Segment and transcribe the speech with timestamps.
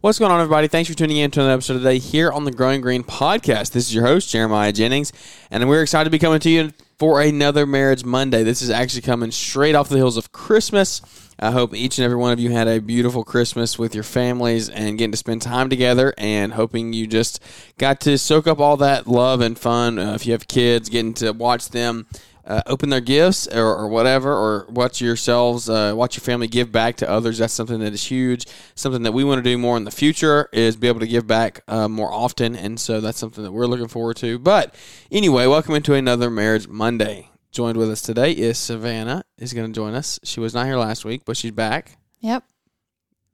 [0.00, 0.68] What's going on, everybody?
[0.68, 3.72] Thanks for tuning in to another episode today here on the Growing Green Podcast.
[3.72, 5.12] This is your host, Jeremiah Jennings,
[5.50, 8.44] and we're excited to be coming to you for another Marriage Monday.
[8.44, 11.02] This is actually coming straight off the hills of Christmas.
[11.40, 14.68] I hope each and every one of you had a beautiful Christmas with your families
[14.68, 17.42] and getting to spend time together, and hoping you just
[17.76, 19.98] got to soak up all that love and fun.
[19.98, 22.06] Uh, if you have kids, getting to watch them
[22.48, 26.72] uh, open their gifts or, or, whatever, or watch yourselves, uh, watch your family give
[26.72, 27.38] back to others.
[27.38, 28.46] That's something that is huge.
[28.74, 31.26] Something that we want to do more in the future is be able to give
[31.26, 34.38] back uh, more often, and so that's something that we're looking forward to.
[34.38, 34.74] But
[35.12, 37.30] anyway, welcome into another Marriage Monday.
[37.52, 39.24] Joined with us today is Savannah.
[39.36, 40.18] Is going to join us.
[40.24, 41.98] She was not here last week, but she's back.
[42.20, 42.44] Yep,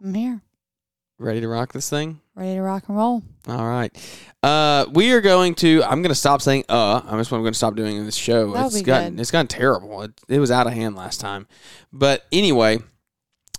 [0.02, 0.40] I'm here.
[1.18, 2.20] Ready to rock this thing?
[2.36, 3.22] Ready to rock and roll.
[3.46, 3.96] All right.
[4.42, 5.84] Uh, we are going to.
[5.84, 8.04] I'm going to stop saying "uh." I'm just what I'm going to stop doing in
[8.04, 8.52] this show.
[8.52, 9.20] That'll it's be gotten good.
[9.20, 10.02] it's gotten terrible.
[10.02, 11.46] It, it was out of hand last time.
[11.92, 12.80] But anyway,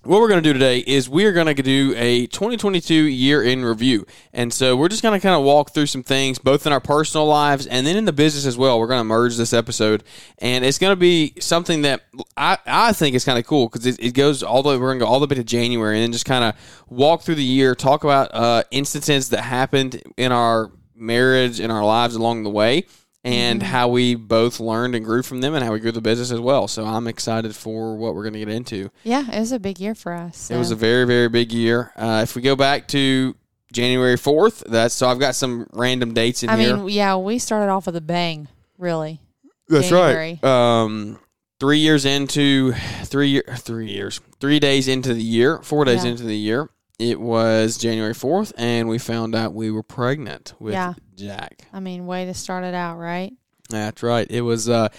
[0.05, 3.41] what we're going to do today is we are going to do a 2022 year
[3.41, 6.67] in review, and so we're just going to kind of walk through some things, both
[6.67, 8.79] in our personal lives and then in the business as well.
[8.79, 10.03] We're going to merge this episode,
[10.37, 12.03] and it's going to be something that
[12.37, 14.77] I, I think is kind of cool because it, it goes all the way.
[14.77, 16.53] We're going to go all the way to January, and then just kind of
[16.87, 21.83] walk through the year, talk about uh, instances that happened in our marriage in our
[21.83, 22.85] lives along the way
[23.25, 23.69] and Mm-hmm.
[23.71, 26.39] how we both learned and grew from them and how we grew the business as
[26.39, 26.67] well.
[26.67, 28.91] So I'm excited for what we're going to get into.
[29.03, 30.49] Yeah, it was a big year for us.
[30.51, 31.91] It was a very, very big year.
[31.95, 33.35] Uh, if we go back to
[33.73, 36.73] January 4th, that's so I've got some random dates in I here.
[36.75, 39.19] I mean, yeah, we started off with a bang, really.
[39.67, 40.39] That's January.
[40.43, 40.81] right.
[40.83, 41.19] Um,
[41.59, 42.73] three years into
[43.05, 46.11] three year, three years, three days into the year, four days Yeah.
[46.11, 46.69] into the year,
[46.99, 50.93] it was January 4th, and we found out we were pregnant with Yeah.
[51.15, 51.65] Jack.
[51.73, 53.33] I mean, way to start it out, right?
[53.69, 54.27] That's right.
[54.29, 54.89] It was uh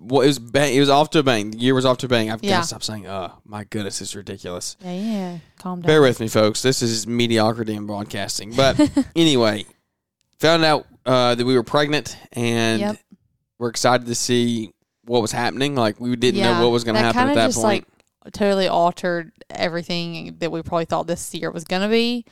[0.00, 1.52] well, it was bang, it was off to a bang.
[1.52, 2.30] The year was off to a bang.
[2.30, 4.76] I've got to stop saying uh my goodness, it's ridiculous.
[4.80, 5.38] Yeah, yeah.
[5.58, 5.86] Calm down.
[5.86, 6.62] Bear with me, folks.
[6.62, 8.52] This is mediocrity in broadcasting.
[8.54, 8.78] But
[9.16, 9.64] anyway,
[10.38, 12.96] found out uh, that we were pregnant and Yep.
[13.58, 14.72] we're excited to see
[15.04, 15.74] what was happening.
[15.74, 17.86] Like we didn't Yeah, know what was going to happen at that just, point.
[17.86, 17.93] like,
[18.32, 22.24] totally altered everything that we probably thought this year was going to be.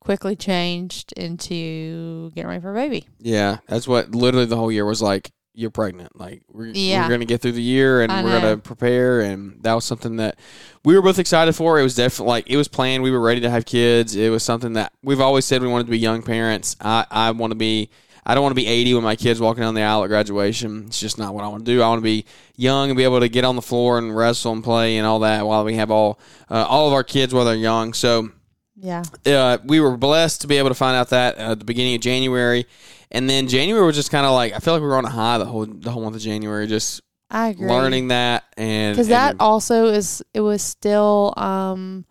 [0.00, 3.06] Quickly changed into getting ready for a baby.
[3.18, 5.30] yeah, that's what literally the whole year was like.
[5.52, 6.18] You're pregnant.
[6.18, 7.02] Like we're, Yeah.
[7.02, 9.20] we're going to get through the year and I we're going to prepare.
[9.20, 10.38] And that was something that
[10.84, 11.78] we were both excited for.
[11.78, 13.02] It was definitely like it was planned.
[13.02, 14.14] We were ready to have kids.
[14.14, 16.76] It was something that we've always said we wanted to be young parents.
[16.80, 17.90] I, I want to be.
[18.24, 20.84] I don't want to be 80 when my kids walking down the aisle at graduation.
[20.86, 21.82] It's just not what I want to do.
[21.82, 22.24] I want to be
[22.56, 25.20] young and be able to get on the floor and wrestle and play and all
[25.20, 26.18] that while we have all
[26.50, 27.92] uh, all of our kids while they're young.
[27.94, 28.28] So
[28.76, 29.02] Yeah.
[29.26, 32.00] uh, we were blessed to be able to find out that at the beginning of
[32.02, 32.66] January,
[33.10, 35.10] and then January was just kind of like I feel like we were on a
[35.10, 37.00] high the whole the whole month of January, just
[37.30, 37.68] I agree.
[37.68, 42.04] learning that and because that and- also is it was still um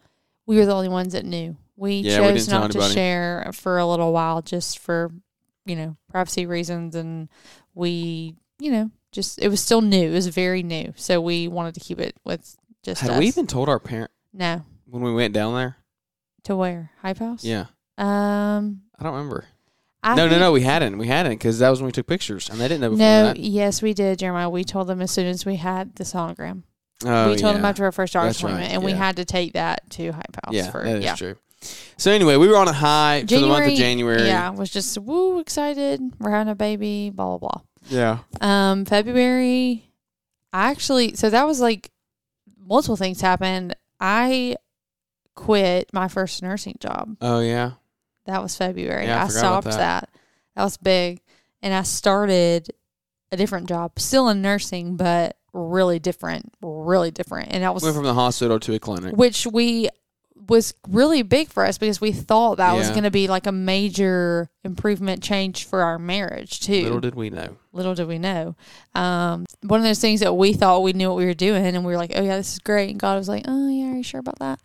[0.47, 3.77] we were the only ones that knew we Yeah, chose didn't not to share for
[3.77, 5.11] a little while just for
[5.69, 7.29] you know privacy reasons and
[7.75, 11.73] we you know just it was still new it was very new so we wanted
[11.75, 13.19] to keep it with just had us.
[13.19, 15.77] we even told our parent no when we went down there?
[16.43, 17.65] to where hype house Yeah,
[17.97, 19.45] um I don't remember.
[20.01, 20.97] I no, no, no, we hadn't.
[20.97, 23.23] We hadn't because that was when we took pictures, and they didn't know before no
[23.27, 23.37] that.
[23.37, 26.63] yes we did jeremiah we told them as soon as we had the sonogram
[27.05, 28.97] Oh, we told them after our first That's right, appointment and we yeah.
[28.97, 31.35] had to take that to hype house Yeah, for that is yeah true.
[31.97, 34.25] So anyway, we were on a high for the month of January.
[34.25, 36.01] Yeah, was just woo excited.
[36.19, 37.61] We're having a baby, blah blah blah.
[37.89, 38.19] yeah.
[38.39, 39.91] Um, February,
[40.53, 41.91] I actually so that was like
[42.57, 43.75] multiple things happened.
[43.99, 44.55] I
[45.35, 47.17] quit my first nursing job.
[47.21, 47.71] Oh yeah.
[48.25, 49.05] That was February.
[49.05, 49.77] Yeah, I I, stopped that.
[49.77, 50.09] that.
[50.55, 50.63] that.
[50.63, 51.21] was big,
[51.61, 52.69] and I started
[53.31, 57.49] a different job, still in nursing, but really different, really different.
[57.51, 59.15] And I was Went from the hospital to a clinic.
[59.15, 59.89] which we
[60.47, 62.93] was really big for us because we thought that was Yeah.
[62.93, 66.83] going to be like a major improvement change for our marriage too.
[66.83, 67.57] Little did we know.
[67.73, 68.55] Little did we know.
[68.95, 71.85] Um, one of those things that we thought we knew what we were doing, and
[71.85, 73.95] we were like, "Oh yeah, this is great." And God was like, "Oh yeah, are
[73.97, 74.59] you sure about that?"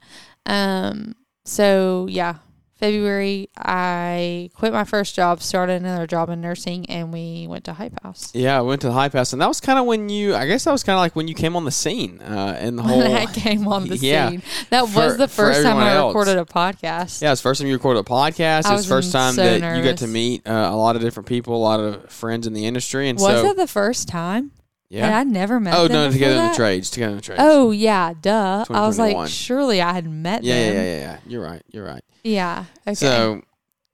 [0.46, 2.36] Um, so yeah,
[2.84, 7.72] February, I quit my first job, started another job in nursing, and we went to
[7.72, 8.30] Hype House.
[8.34, 10.34] Yeah, I went to the Hype House, and that was kind of when you.
[10.34, 12.76] I guess that was kind of like when you came on the scene, uh, and
[12.78, 12.98] the whole.
[12.98, 14.28] When I came on the Yeah.
[14.28, 16.10] scene, that For- was the first time I else.
[16.10, 17.22] recorded a podcast.
[17.22, 18.58] Yeah, it's the first time you recorded a podcast.
[18.60, 21.00] It's was the first time so that you got to meet uh, a lot of
[21.00, 24.08] different people, a lot of friends in the industry, and was so it the first
[24.08, 24.50] time?
[24.88, 25.06] Yeah.
[25.06, 25.74] And I never met.
[25.74, 26.56] oh them no, together in the that?
[26.56, 27.40] trades, together in the trades.
[27.42, 28.64] Oh yeah, duh.
[28.70, 29.14] I was 2021.
[29.14, 30.74] like, surely I had met yeah, yeah, them.
[30.76, 31.18] yeah, yeah, yeah.
[31.26, 31.62] You're right.
[31.72, 32.04] You're right.
[32.22, 32.64] Yeah.
[32.86, 32.94] Okay.
[32.94, 33.42] So,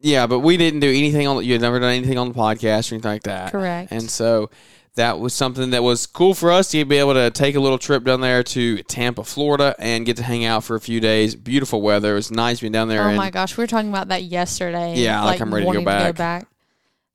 [0.01, 1.45] yeah, but we didn't do anything on.
[1.45, 3.53] You had never done anything on the podcast or anything like that.
[3.53, 3.93] Correct.
[3.93, 4.51] And so
[4.97, 7.79] that was something that was cool for us to be able to take a little
[7.79, 11.35] trip down there to Tampa, Florida, and get to hang out for a few days.
[11.35, 12.13] Beautiful weather.
[12.13, 13.03] It was nice being down there.
[13.05, 14.97] oh and my gosh, we were talking about that yesterday.
[14.97, 16.47] Yeah, like I'm ready to go wanting back.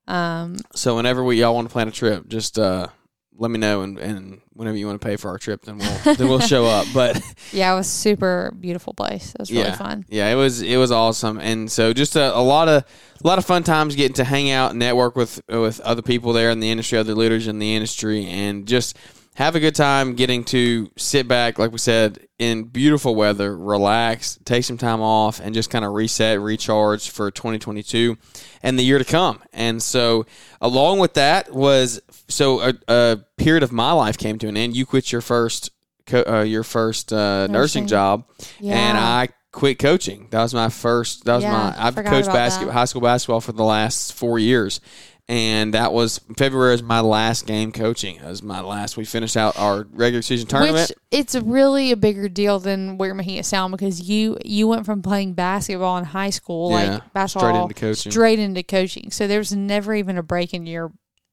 [0.07, 2.87] Um, So whenever we y'all want to plan a trip, just uh,
[3.37, 6.15] let me know, and, and whenever you want to pay for our trip, then we'll
[6.15, 6.87] then we'll show up.
[6.93, 7.21] But
[7.51, 9.33] yeah, it was super beautiful place.
[9.33, 10.05] It was really yeah, fun.
[10.09, 12.83] yeah, it was it was awesome, and so just a, a lot of
[13.23, 16.33] a lot of fun times getting to hang out, and network with with other people
[16.33, 18.97] there in the industry, other leaders in the industry, and just
[19.35, 24.39] have a good time getting to sit back, like we said, in beautiful weather, relax,
[24.45, 28.17] take some time off, and just kind of reset, recharge for 2022
[28.63, 29.41] and the year to come.
[29.53, 30.25] And so,
[30.61, 34.75] along with that was so a, a period of my life came to an end.
[34.75, 35.69] You quit your first
[36.05, 37.51] co- uh, your first uh, nursing.
[37.53, 37.87] Nursing.
[37.87, 38.25] job,
[38.59, 38.75] Yeah.
[38.75, 40.27] and I quit coaching.
[40.31, 41.25] That was my first.
[41.25, 41.75] That was Yeah, my.
[41.77, 42.73] I've coached basketball, that.
[42.73, 44.81] high school basketball for the last four years,
[45.27, 48.17] and that was February is my last game coaching.
[48.17, 48.95] It was my last.
[48.97, 50.89] We finished out our regular season tournament.
[50.89, 54.85] Which it's really a bigger deal than we're making it sound because you you went
[54.85, 58.11] from playing basketball in high school, Yeah, like basketball, straight into coaching.
[58.11, 59.11] straight into coaching.
[59.11, 60.91] So there was never even a break in your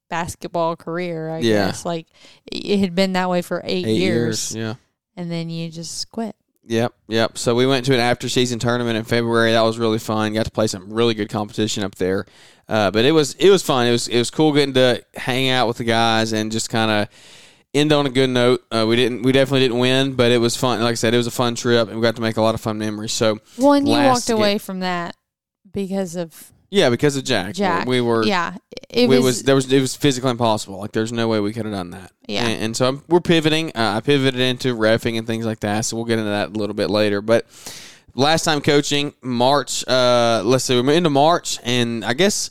[0.09, 1.31] basketball career.
[1.31, 1.67] I Yeah.
[1.67, 2.07] guess like
[2.51, 4.57] it had been that way for eight, Eight years, years.
[4.57, 4.75] Yeah.
[5.17, 6.35] and then you just quit.
[6.73, 7.37] Yep, yep.
[7.37, 9.53] So we went to an after season tournament in February.
[9.53, 10.33] That was really fun.
[10.33, 12.25] Got to play some really good competition up there.
[12.67, 13.87] Uh, but it was it was fun.
[13.87, 16.91] It was it was cool getting to hang out with the guys and just kind
[16.91, 17.09] of
[17.75, 18.65] end on a good note.
[18.71, 20.81] Uh, we didn't we definitely didn't win, but it was fun.
[20.81, 22.55] Like I said, it was a fun trip and we got to make a lot
[22.55, 23.13] of fun memories.
[23.13, 25.15] So Well, and you walked away from that
[25.71, 27.87] because of yeah, because of Jack, Jack.
[27.87, 28.55] we were yeah.
[28.89, 30.79] It we was, was, there was it was physically impossible.
[30.79, 32.13] Like there's no way we could have done that.
[32.27, 32.47] Yeah.
[32.47, 33.73] and, and so I'm, we're pivoting.
[33.77, 35.85] Uh, I pivoted into refing and things like that.
[35.85, 37.21] So we'll get into that a little bit later.
[37.21, 37.47] But
[38.15, 39.87] last time coaching March.
[39.87, 42.49] Uh, let's see, we're into March, and I guess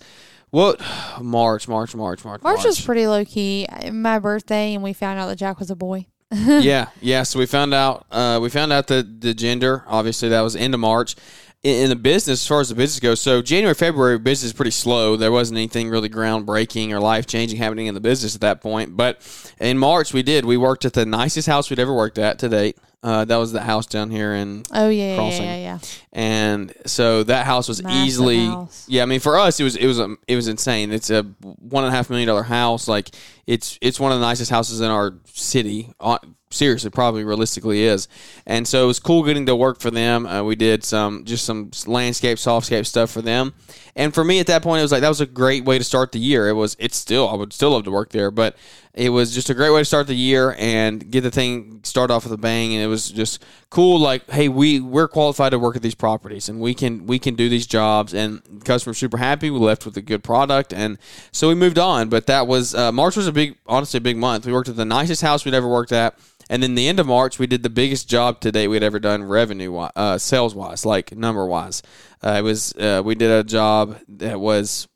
[0.51, 0.79] what
[1.21, 3.67] March, March, March, March, March was pretty low key.
[3.91, 6.05] My birthday, and we found out that Jack was a boy.
[6.31, 7.23] yeah, yeah.
[7.23, 9.83] So we found out uh, we found out the the gender.
[9.87, 11.15] Obviously, that was into March.
[11.63, 14.71] In, the business, as far as the business goes, so January, February, business is pretty
[14.71, 15.15] slow.
[15.15, 18.97] There wasn't anything really groundbreaking or life changing happening in the business at that point.
[18.97, 19.21] But
[19.59, 20.43] in March, we did.
[20.43, 22.77] We worked at the nicest house we'd ever worked at to date.
[23.03, 25.43] Uh, that was the house down here in Oh yeah, yeah, Crossing.
[25.43, 25.79] yeah, yeah.
[26.13, 28.85] and so that house was Massive easily house.
[28.87, 31.23] yeah i mean for us it was it was um, it was insane it's a
[31.41, 33.09] one and a half million dollar house like
[33.47, 36.19] it's it's one of the nicest houses in our city uh,
[36.51, 38.07] seriously probably realistically is.
[38.45, 40.25] And so it was cool getting to work for them.
[40.25, 43.53] Uh, we did some just some landscape softscape stuff for them.
[43.95, 45.83] And for me at that point it was like that was a great way to
[45.83, 46.47] start the year.
[46.47, 48.55] It was it's still i would still love to work there but
[48.93, 52.11] it was just a great way to start the year and get the thing start
[52.11, 52.73] off with a bang.
[52.73, 56.49] And it was just cool like hey we we're qualified to work at these properties
[56.49, 58.13] and we can we can do these jobs.
[58.13, 60.73] And the customers super happy we left with a good product.
[60.73, 60.97] And
[61.31, 62.09] so we moved on.
[62.09, 64.45] But that was uh, march was a big honestly a big month.
[64.45, 66.17] We worked at the nicest house we'd ever worked at
[66.51, 68.99] and then the end of march we did the biggest job to date we'd ever
[68.99, 71.81] done revenue uh, sales wise like number wise
[72.23, 74.87] uh, it was uh, we did a job that was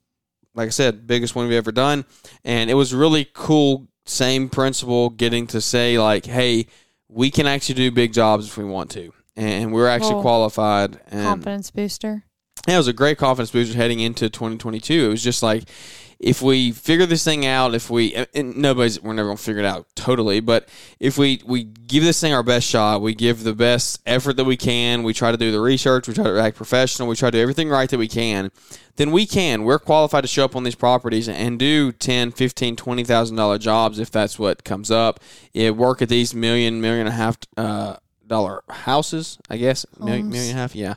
[0.55, 2.05] like I said, biggest one we've ever done.
[2.45, 6.67] And it was really cool, same principle, getting to say, like, hey,
[7.09, 9.11] we can actually do big jobs if we want to.
[9.35, 11.01] And we're actually Well, qualified.
[11.11, 12.23] And Confidence booster.
[12.67, 14.93] yeah, it was a great confidence booster heading into 2022.
[14.93, 15.65] It was just like,
[16.25, 19.65] if we figure this thing out, if we, and nobody's, we're never gonna figure it
[19.65, 20.67] out totally, but
[20.99, 24.45] if we we give this thing our best shot, we give the best effort that
[24.45, 27.29] we can, we try to do the research, we try to act professional, we try
[27.29, 28.51] to do everything right that we can,
[28.95, 29.65] then we can.
[29.65, 33.59] We're qualified to show up on these properties and do ten, fifteen, twenty thousand dollar
[33.59, 35.19] jobs if that's what comes up.
[35.53, 40.29] Yeah, work at these million, million and a half uh, dollar houses, I guess, million,
[40.29, 40.95] million and a half, yeah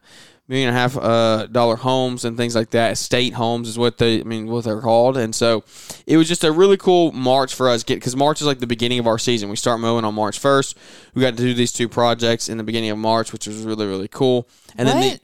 [0.49, 2.93] million and a half uh, dollar homes and things like that.
[2.93, 5.17] Estate homes is what they, I mean, what they're called.
[5.17, 5.63] And so
[6.07, 7.85] it was just a really cool March for us.
[7.85, 9.51] Because March is like the beginning of our season.
[9.51, 10.77] We start mowing on March first.
[11.15, 13.87] We got to do these two projects in the beginning of March, which was really
[13.87, 14.49] really cool.
[14.77, 14.95] And what?
[14.95, 15.21] then the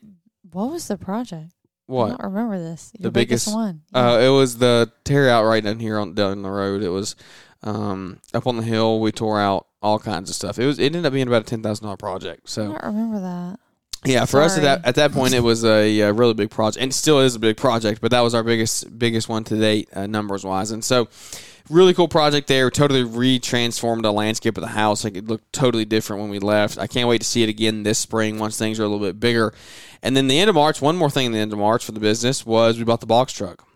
[0.53, 1.53] what was the project?
[1.89, 2.09] I what?
[2.11, 2.93] don't remember this.
[2.99, 3.83] The biggest, biggest- one.
[3.93, 6.83] Uh, it was the tear out right down here on down the road.
[6.83, 7.17] It was
[7.65, 9.01] um, up on the hill.
[9.01, 10.59] We tore out all kinds of stuff.
[10.59, 12.43] It was it ended up being about a ten thousand dollar project.
[12.45, 13.59] I So don't remember that.
[14.07, 16.83] Yeah, for us at that at that point, it was a, uh really big project,
[16.83, 18.01] and still is a big project.
[18.03, 20.73] But that was our biggest biggest one to date, uh, numbers wise.
[20.73, 21.09] And so,
[21.71, 22.71] really cool project there.
[22.71, 25.05] Totally re-transformed the landscape of the house.
[25.05, 26.77] Like it looked totally different when we left.
[26.79, 29.19] I can't wait to see it again this spring once things are a little bit
[29.19, 29.55] bigger.
[30.03, 31.25] And then the end of March, one more thing.
[31.27, 33.67] In The end of March for the business was we bought the box truck.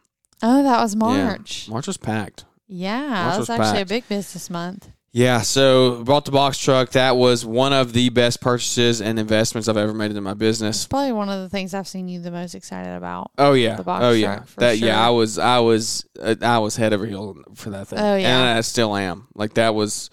[0.42, 0.98] Oh, that was Yeah.
[0.98, 1.68] March.
[1.70, 2.44] March was packed.
[2.68, 3.82] Yeah, that was actually packed.
[3.82, 4.88] a big business month.
[5.10, 6.90] Yeah, so bought the box truck.
[6.90, 10.76] That was one of the best purchases and investments I've ever made in my business.
[10.76, 13.30] It's probably one of the things I've seen you the most excited about.
[13.38, 14.44] Oh yeah, The box oh yeah.
[14.58, 15.04] That yeah.
[15.04, 17.98] I was I was uh, I was head over heels for that thing.
[17.98, 18.38] Oh, yeah.
[18.38, 19.28] and I still am.
[19.34, 20.10] Like that was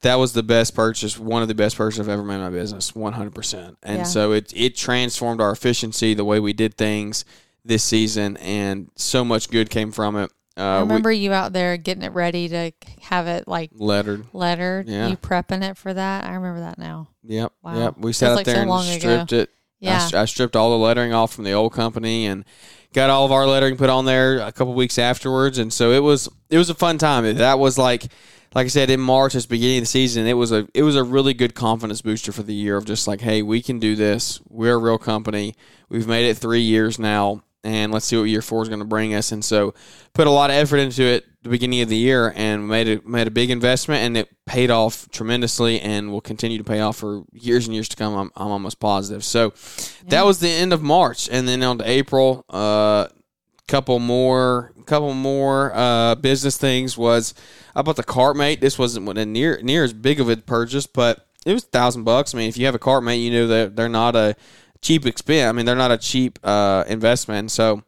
[0.00, 2.48] that was the best purchase, one of the best purchases I've ever made in my
[2.50, 3.76] business, one hundred percent.
[3.82, 4.04] And Yeah.
[4.04, 7.26] so it it transformed our efficiency, the way we did things
[7.62, 10.32] this season, and so much good came from it.
[10.60, 14.26] I Uh, remember you out there getting it ready to have it like lettered.
[14.32, 14.88] lettered.
[14.88, 15.08] Yeah.
[15.08, 16.24] You prepping it for that.
[16.24, 17.08] I remember that now.
[17.24, 17.78] Yep, Wow.
[17.78, 17.94] yep.
[17.98, 18.98] We sat like there so and long ago.
[18.98, 19.48] stripped it.
[19.50, 19.98] I Yeah.
[20.00, 22.44] stri- I, stripped all the lettering off from the old company and
[22.92, 26.02] got all of our lettering put on there a couple weeks afterwards, and so it
[26.02, 27.34] was it was a fun time.
[27.36, 28.08] That was like
[28.54, 30.96] like I said in March, the beginning of the season, it was a it was
[30.96, 33.96] a really good confidence booster for the year of just like, hey, we can do
[33.96, 34.40] this.
[34.50, 35.54] We're a real company.
[35.88, 38.86] We've made it three years now, and let's see what year four is going to
[38.86, 39.32] bring us.
[39.32, 39.74] And so,
[40.12, 42.88] put a lot of effort into it at the beginning of the year, and made
[42.88, 46.80] it made a big investment, and it paid off tremendously, and will continue to pay
[46.80, 48.14] off for years and years to come.
[48.14, 49.24] I'm, I'm almost positive.
[49.24, 49.52] So,
[50.06, 52.44] that was the end of March, and then on to April.
[52.48, 53.08] Uh,
[53.70, 57.34] couple more couple more uh, business things was
[57.72, 58.60] I bought the Cartmate.
[58.60, 62.34] This wasn't near near as big of a purchase, but it was a thousand bucks.
[62.34, 64.34] I mean, if you have a Cartmate, you know that they're not a
[64.82, 65.48] cheap expense.
[65.48, 67.50] I mean, they're not a cheap uh, investment.
[67.50, 67.82] So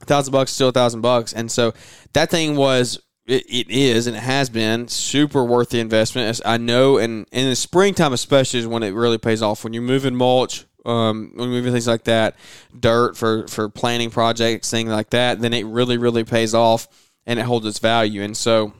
[0.00, 1.72] thousand bucks still a thousand bucks, and so
[2.12, 3.00] that thing was.
[3.28, 6.28] It, it is and it has been super worth the investment.
[6.28, 9.64] As I know, and in the springtime especially is when it really pays off.
[9.64, 12.36] When you're moving mulch, um, when moving things like that,
[12.78, 16.86] dirt for for planning projects, things like that, then it really really pays off
[17.26, 18.22] and it holds its value.
[18.22, 18.72] And so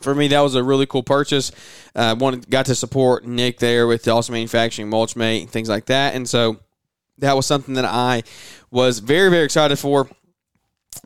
[0.00, 1.52] for me, that was a really cool purchase.
[1.94, 5.86] Uh, wanted got to support Nick there with also manufacturing mulch mate and things like
[5.86, 6.58] that, and so
[7.18, 8.22] that was something that I
[8.70, 10.08] was very very excited for.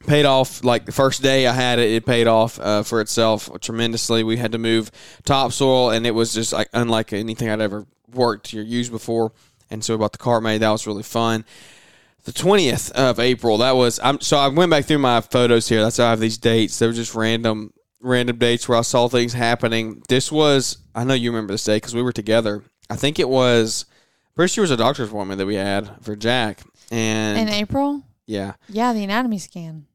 [0.06, 3.50] Paid off like the first day I had it, it paid off uh, for itself
[3.61, 4.23] tremendously.
[4.23, 4.90] We had to move
[5.25, 9.32] topsoil, and it was just like unlike anything I'd ever worked or used before.
[9.68, 11.44] And so about the Cartmate that was really fun
[12.25, 13.59] the 20th of April.
[13.59, 15.82] That was I'm so I went back through my photos here.
[15.82, 16.78] That's how I have these dates.
[16.78, 20.02] They were just random random dates where I saw things happening.
[20.09, 22.62] This was I know you remember this day because we were together.
[22.88, 23.85] I think it was
[24.35, 26.61] pretty sure it was a doctor's appointment that we had for Jack.
[26.90, 28.02] And In April?
[28.26, 29.87] yeah, Yeah, the anatomy scan.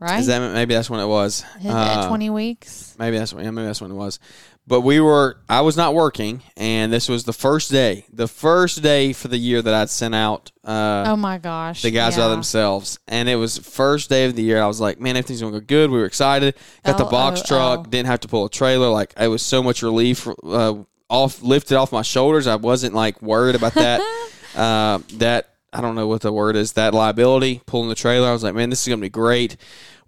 [0.00, 0.20] Right?
[0.20, 1.44] is that maybe that's when it was?
[1.64, 2.96] Uh, 20 weeks.
[2.98, 4.18] Maybe that's when, yeah, maybe that's when it was.
[4.66, 8.82] But we were, I was not working, and this was the first day, the first
[8.82, 11.82] day for the year that I'd sent out uh, oh my gosh.
[11.82, 12.24] the guys yeah.
[12.24, 12.98] by themselves.
[13.06, 14.62] And it was first day of the year.
[14.62, 15.90] I was like, man, everything's gonna go good.
[15.90, 16.54] We were excited.
[16.84, 17.90] Got the box truck.
[17.90, 18.88] Didn't have to pull a trailer.
[18.88, 20.26] Like it was so much relief.
[20.42, 22.46] Uh, off lifted off my shoulders.
[22.46, 24.00] I wasn't like worried about that.
[24.56, 26.72] uh, that I don't know what the word is.
[26.72, 28.28] That liability pulling the trailer.
[28.28, 29.56] I was like, man, this is gonna be great.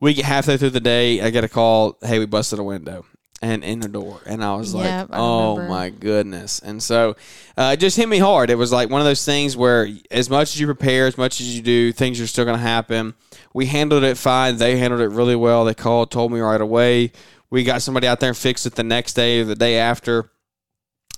[0.00, 1.20] We get halfway through the day.
[1.20, 1.98] I get a call.
[2.02, 3.04] Hey, we busted a window.
[3.42, 7.16] And in the door, and I was Yep, like, I "Oh my goodness!" And so,
[7.58, 8.48] uh, it just hit me hard.
[8.48, 11.38] It was like one of those things where, as much as you prepare, as much
[11.42, 13.12] as you do, things are still going to happen.
[13.52, 14.56] We handled it fine.
[14.56, 15.66] They handled it really well.
[15.66, 17.12] They called, told me right away.
[17.50, 20.30] We got somebody out there and fixed it the next day or the day after.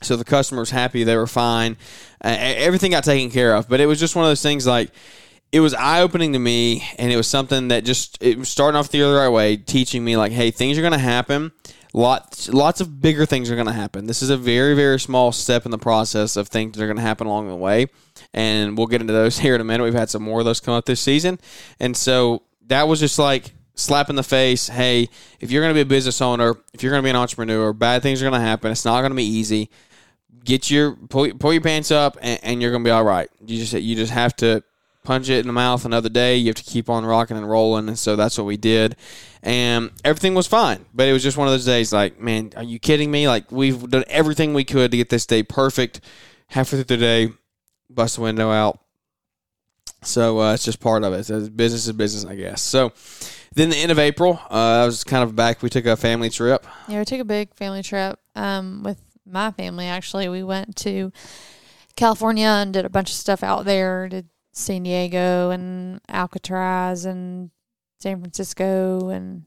[0.03, 1.05] So the customer happy.
[1.05, 1.77] They were fine.
[2.25, 3.69] Uh, everything got taken care of.
[3.69, 4.91] But it was just one of those things like,
[5.51, 8.79] it was eye opening to me, and it was something that just it was starting
[8.79, 11.53] off the other right way, teaching me like, hey, things are going to happen.
[11.95, 14.07] Lots, lots of bigger things are going to happen.
[14.07, 16.99] This is a very, very small step in the process of things that are going
[16.99, 17.87] to happen along the way,
[18.35, 19.85] and we'll get into those here in a minute.
[19.85, 21.39] We've had some more of those come up this season,
[21.81, 24.69] and so that was just like slap in the face.
[24.69, 25.09] Hey,
[25.41, 27.73] if you're going to be a business owner, if you're going to be an entrepreneur,
[27.73, 28.71] bad things are going to happen.
[28.71, 29.71] It's not going to be easy.
[30.45, 33.29] Get your pull, pull your pants up, and, and you're to be all right.
[33.45, 34.63] You just you just have to
[35.09, 36.37] punch it in the mouth another day.
[36.37, 37.89] You have to keep on rocking and rolling.
[37.89, 38.95] And so that's what we did.
[39.43, 40.85] And everything was fine.
[40.93, 43.27] But it was just one of those days like, man, are you kidding me?
[43.27, 46.03] Like, we've done everything we could to get this day perfect.
[46.49, 47.33] Halfway through the day,
[47.89, 48.81] bust the window out.
[50.03, 51.57] So uh, it's just part of it.
[51.57, 52.61] Business is business, I guess.
[52.61, 52.93] So
[53.55, 55.63] then the end of April, uh, I was kind of back.
[55.63, 56.67] We took a family trip.
[56.87, 59.87] Yeah, we took a big family trip um, with my family.
[59.87, 61.13] Actually, we went to
[61.97, 64.09] California and did a bunch of stuff out there.
[64.09, 67.51] Did San Diego and Alcatraz and
[68.01, 69.45] San Francisco and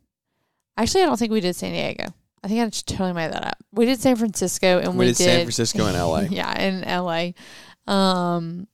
[0.78, 2.14] actually, I don't think we did San Diego.
[2.44, 3.58] I think I just totally made that up.
[3.72, 6.20] We did San Francisco and We we, did San Francisco and LA.
[6.30, 7.32] yeah, in LA.
[7.92, 8.68] Um,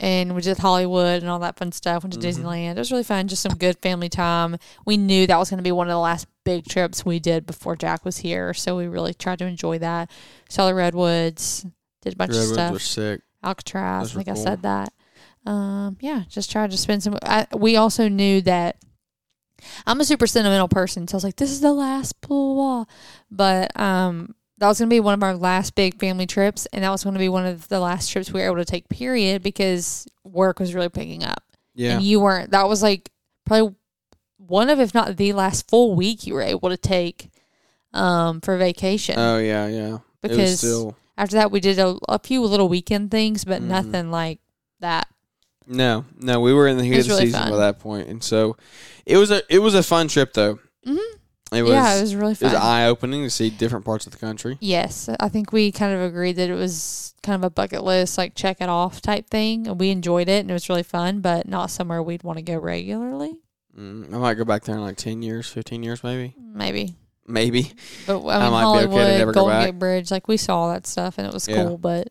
[0.00, 2.02] and we did Hollywood and all that fun stuff.
[2.02, 2.44] Went to Mm-hmm.
[2.46, 2.72] Disneyland.
[2.72, 3.28] It was really fun.
[3.28, 4.56] Just some good family time.
[4.84, 7.46] We knew that was going to be one of the last big trips we did
[7.46, 10.10] before Jack was here, so we really tried to enjoy that.
[10.48, 11.64] Saw the redwoods.
[12.02, 12.72] Did a bunch of Redwoods stuff.
[12.72, 13.20] were sick.
[13.44, 14.02] Alcatraz.
[14.02, 14.42] Those I think were I cool.
[14.44, 14.92] said that.
[15.46, 17.16] Um, yeah, just tried to spend some.
[17.22, 18.76] I, we also knew that
[19.86, 22.84] I'm a super sentimental person, so I was like, "This is the last blah, blah."
[23.30, 26.84] But um, that was going to be one of our last big family trips, and
[26.84, 28.88] that was going to be one of the last trips we were able to take.
[28.88, 31.42] Period, because work was really picking up,
[31.74, 31.94] Yeah.
[31.94, 32.50] and you weren't.
[32.52, 33.10] That was like
[33.44, 33.74] probably
[34.36, 37.30] one of, if not the last full week you were able to take
[37.92, 39.16] um for vacation.
[39.18, 39.98] oh yeah, yeah.
[40.22, 43.60] it was Because still After that, we did a, a few little weekend things, but
[43.62, 43.66] Mhm.
[43.66, 44.38] nothing like
[44.80, 45.08] that.
[45.66, 46.40] no, no.
[46.40, 47.50] We were in the heat of the really season fun.
[47.50, 48.56] by that point, and so
[49.06, 50.58] it was a it was a fun trip though.
[50.86, 50.98] Mhm.
[51.52, 52.50] It was yeah, it was really fun.
[52.50, 54.56] it was eye opening to see different parts of the country.
[54.60, 58.16] yes, I think we kind of agreed that it was kind of a bucket list,
[58.16, 59.66] like check it off type thing.
[59.66, 62.42] And we enjoyed it, and it was really fun, but not somewhere we'd want to
[62.42, 63.32] go regularly.
[63.76, 66.94] Mm, I might go back there in like ten years, fifteen years, maybe, Maybe,
[67.26, 67.72] maybe.
[68.06, 69.66] but I I mean, might be okay to Hollywood, never go Golden back.
[69.66, 71.64] Gate Bridge, like we saw all that stuff, and it was Yeah.
[71.64, 71.78] cool.
[71.78, 72.08] But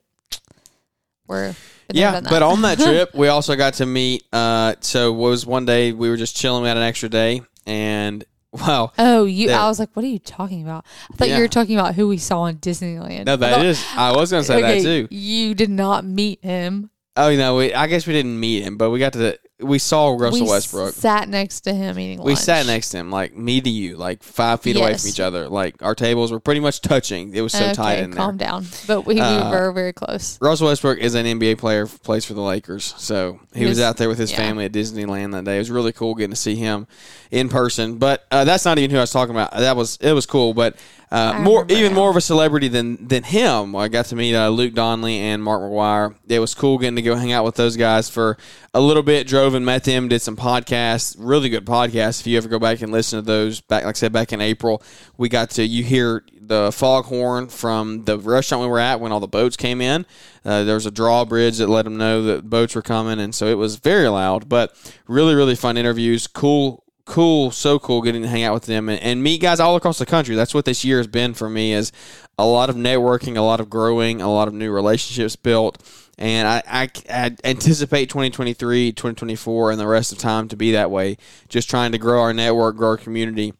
[1.27, 1.53] we're
[1.91, 4.23] Yeah, but on that trip, we also got to meet.
[4.33, 6.61] Uh, so it was one day we were just chilling.
[6.63, 9.47] We had an extra day, and wow, oh, you!
[9.47, 10.85] that- I was like, what are you talking about?
[11.11, 11.37] I thought Yeah.
[11.37, 13.25] you were talking about who we saw in Disneyland.
[13.25, 13.83] no, I thought- is.
[13.95, 15.07] I was gonna say okay, that too.
[15.13, 16.89] You did not meet him.
[17.15, 17.73] Oh no, we.
[17.73, 19.37] I guess we didn't meet him, but we got to.
[19.61, 20.93] We saw Russell we Westbrook.
[20.93, 22.27] sat next to him eating lunch.
[22.27, 25.19] We sat next to him, like me to you, like five feet away from each
[25.19, 25.49] other.
[25.49, 27.35] Like our tables were pretty much touching.
[27.35, 28.17] It was so okay, tight in there.
[28.17, 28.65] calm down.
[28.87, 30.37] But we, we Uh, were very close.
[30.41, 32.93] Russell Westbrook is an NBA player, plays for the Lakers.
[32.97, 34.37] So he was out there with his yeah.
[34.37, 35.55] family at Disneyland that day.
[35.55, 36.87] It was really cool getting to see him
[37.29, 37.97] in person.
[37.97, 39.51] But uh, that's not even who I was talking about.
[39.51, 40.77] That was it was cool, but
[41.11, 41.99] uh, more even now.
[41.99, 43.75] more of a celebrity than than him.
[43.75, 46.15] I got to meet uh, Luke Donley and Mark McGuire.
[46.27, 48.37] It was cool getting to go hang out with those guys for
[48.73, 49.25] a little bit.
[49.27, 50.07] Drove and met them.
[50.07, 51.15] Did some podcasts.
[51.17, 52.21] Really good podcasts.
[52.21, 54.41] If you ever go back and listen to those, back like I said back in
[54.41, 54.83] April,
[55.17, 59.19] we got to you hear the foghorn from the restaurant we were at when all
[59.19, 60.05] the boats came in.
[60.43, 63.47] Uh, there was a drawbridge that let them know that boats were coming, and so
[63.47, 64.75] it was very loud, but
[65.07, 66.27] really, really fun interviews.
[66.27, 69.75] Cool, cool, so cool getting to hang out with them and, and meet guys all
[69.75, 70.35] across the country.
[70.35, 71.91] That's what this year has been for me is
[72.37, 75.81] a lot of networking, a lot of growing, a lot of new relationships built.
[76.17, 80.91] And I, I, I anticipate 2023, 2024, and the rest of time to be that
[80.91, 81.17] way.
[81.47, 83.53] Just trying to grow our network, grow our community.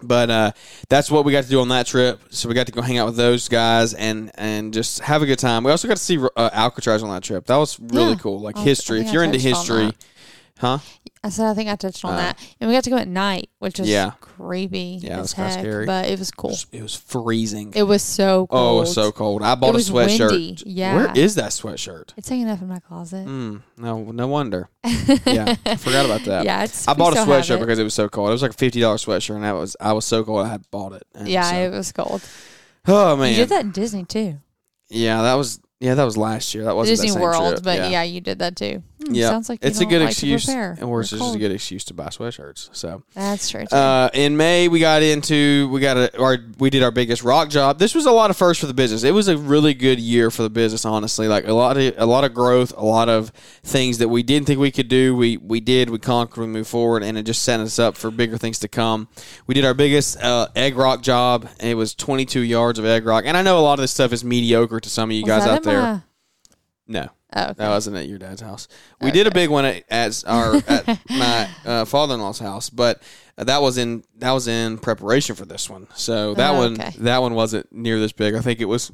[0.00, 0.52] But uh,
[0.88, 2.20] that's what we got to do on that trip.
[2.30, 5.26] So we got to go hang out with those guys and and just have a
[5.26, 5.64] good time.
[5.64, 7.46] We also got to see uh, Alcatraz on that trip.
[7.46, 8.18] That was really Yeah.
[8.18, 8.38] cool.
[8.40, 9.00] Like I history.
[9.00, 9.92] If you're into history,
[10.58, 10.78] huh?
[11.24, 13.08] I said I think I touched on Uh, that, and we got to go at
[13.08, 14.12] night, which was Yeah.
[14.20, 15.00] creepy.
[15.02, 15.84] Yeah, it was kinda heck, scary.
[15.86, 16.56] but it was cool.
[16.72, 17.72] It was freezing.
[17.74, 18.50] It was so cold.
[18.52, 19.42] oh, it was so cold.
[19.42, 20.30] I bought It was a sweatshirt.
[20.30, 20.58] windy.
[20.64, 20.94] Yeah.
[20.96, 22.10] Where is that sweatshirt?
[22.16, 23.26] It's hanging up in my closet.
[23.26, 24.68] Mm, no, no wonder.
[25.26, 26.44] Yeah, I forgot about that.
[26.44, 26.86] yeah, it's.
[26.86, 27.60] I bought a sweatshirt it.
[27.60, 28.28] because it was so cold.
[28.28, 30.48] It was like a fifty dollars sweatshirt, and I was I was so cold I
[30.48, 31.02] had bought it.
[31.14, 32.22] And Yeah, so- it was cold.
[32.86, 33.30] oh man.
[33.30, 34.38] You did that in Disney too.
[34.90, 36.64] Yeah, that was yeah that was last year.
[36.64, 37.62] That wasn't Disney that same World, trip.
[37.64, 38.02] but yeah.
[38.02, 38.82] you did that too.
[39.06, 40.76] Hmm, Yeah, sounds like it's a good like excuse, prepare.
[40.82, 42.70] or it's just a good excuse to buy sweatshirts.
[42.72, 43.62] So, That's true.
[43.64, 47.48] Uh, in May we got into we got a our we did our biggest rock
[47.48, 47.78] job.
[47.78, 49.04] This was a lot of firsts for the business.
[49.04, 51.28] It was a really good year for the business, honestly.
[51.28, 53.30] Like a lot of a lot of growth, a lot of
[53.62, 55.14] things that we didn't think we could do.
[55.16, 55.90] We we did.
[55.90, 56.40] We conquered.
[56.40, 59.06] We moved forward, and it just set us up for bigger things to come.
[59.46, 61.48] We did our biggest uh, egg rock job.
[61.60, 63.92] and It was 22 yards of egg rock, and I know a lot of this
[63.92, 65.80] stuff is mediocre to some of you Was guys out there.
[65.82, 66.00] my-
[66.88, 67.08] No.
[67.34, 67.54] Oh, okay.
[67.58, 68.68] That wasn't at your dad's house.
[69.02, 73.02] We did a big one at, at our at my uh, father-in-law's house, but
[73.36, 75.88] that was in that was in preparation for this one.
[75.94, 76.92] So that Oh, one okay.
[77.00, 78.34] that one wasn't near this big.
[78.34, 78.90] I think it was.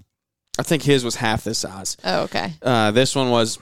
[0.58, 1.96] I think his was half this size.
[2.04, 2.54] oh, okay.
[2.62, 3.58] Uh, this one was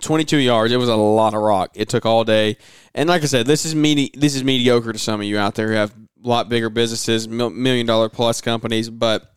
[0.00, 0.72] 22 yards.
[0.72, 1.70] It was a lot of rock.
[1.74, 2.56] It took all day.
[2.94, 5.54] And like I said, this is medi- this is mediocre to some of you out
[5.54, 5.90] there who have
[6.24, 9.28] a lot bigger businesses, mil- million dollar plus companies, but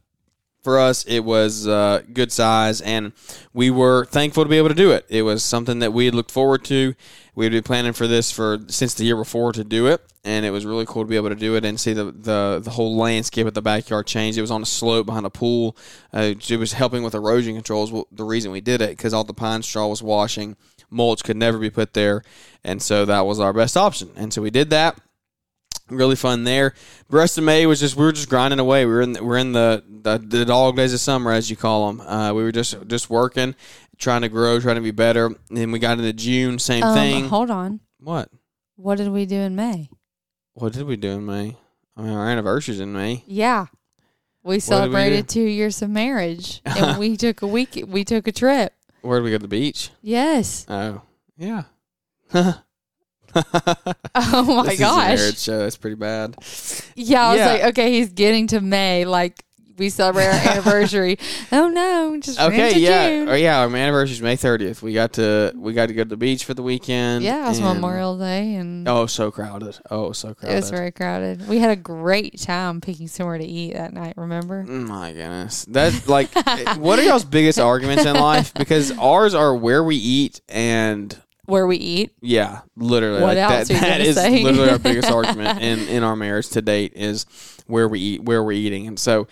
[0.66, 3.14] for us it was uh, good size and
[3.54, 5.06] we were thankful to be able to do it.
[5.08, 6.94] It was something that we had looked forward to.
[7.36, 10.46] We had been planning for this for since the year before to do it, and
[10.46, 12.72] it was really cool to be able to do it and see the the, the
[12.72, 14.38] whole landscape of the backyard change.
[14.38, 15.78] It was on a slope behind a pool.
[16.14, 17.92] Uh, it was helping with erosion controls.
[18.12, 20.56] The reason we did it because all the pine straw was washing,
[20.90, 22.24] mulch could never be put there,
[22.64, 24.10] and so that was our best option.
[24.16, 25.00] And so we did that.
[25.90, 26.74] Really fun there.
[27.10, 28.86] The rest of May was just we were just grinding away.
[28.86, 31.56] We were in the, we're in the, the the dog days of summer as you
[31.56, 32.02] call them.
[32.02, 33.54] Uh, we were just just working,
[34.00, 35.28] trying to grow, trying to be better.
[35.28, 37.28] And then we got into June, same Um, thing.
[37.30, 37.82] hold on.
[38.00, 38.30] What?
[38.78, 39.90] What did we do in May?
[40.54, 41.56] What did we do in May?
[41.96, 43.24] I mean, our anniversary's in May.
[43.28, 43.68] Yeah.
[44.44, 47.84] We did we celebrated two years of marriage, and we took a week.
[47.88, 48.74] We took a trip.
[49.02, 49.92] Where did we go to the beach?
[50.02, 50.66] Yes.
[50.68, 51.02] Oh,
[51.38, 51.64] yeah.
[54.16, 55.60] Oh my This is a marriage show.
[55.60, 56.36] That's pretty bad.
[56.96, 57.46] Yeah, I was Yeah.
[57.52, 59.06] like, okay, he's getting to May.
[59.06, 59.44] Like
[59.78, 61.18] we celebrate our anniversary.
[61.52, 63.28] oh no, just ran Okay, to yeah, June.
[63.30, 63.60] oh, yeah.
[63.60, 64.82] Our anniversary is May thirtieth.
[64.82, 67.26] We got to we got to go to the beach for the weekend.
[67.26, 69.78] Yeah, it was Memorial Day, and Oh, so crowded.
[69.92, 70.54] Oh, so crowded.
[70.54, 71.46] it was very crowded.
[71.50, 74.14] We had a great time picking somewhere to eat that night.
[74.16, 74.64] Remember?
[74.64, 76.30] Mm, my goodness, that's like,
[76.78, 78.54] what are y'all's biggest arguments in life?
[78.54, 82.12] Because ours are where we eat and Where we eat.
[82.22, 83.22] Yeah, literally.
[83.22, 84.44] What like else that, that gonna say?
[84.44, 87.26] literally our biggest argument in, in our marriage to date is
[87.68, 88.88] where we eat, where we're eating.
[88.88, 89.28] And so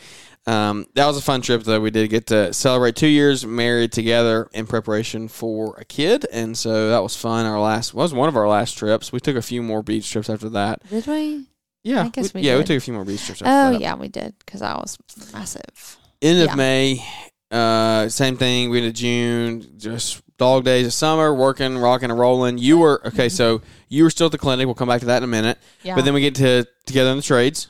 [0.46, 1.80] um, that was a fun trip, though.
[1.80, 6.26] We did get to celebrate two years married together in preparation for a kid.
[6.32, 7.46] And so that was fun.
[7.46, 9.12] Our last was one of our last trips.
[9.12, 10.88] We took a few more beach trips after that.
[10.90, 11.48] Did we?
[11.84, 12.68] Yeah, I guess we yeah, we did.
[12.68, 13.82] took a few more beach trips Oh that.
[13.82, 14.98] yeah, we did because I was
[15.34, 15.98] massive.
[16.22, 17.06] End of May,
[17.52, 18.70] uh, same thing.
[18.70, 22.58] We into June, just dog days of summer, working, rocking, and rolling.
[22.58, 24.66] You were okay, so you were still at the clinic.
[24.66, 25.58] We'll come back to that in a minute.
[25.84, 27.68] Yeah, But then we get to together in the trades.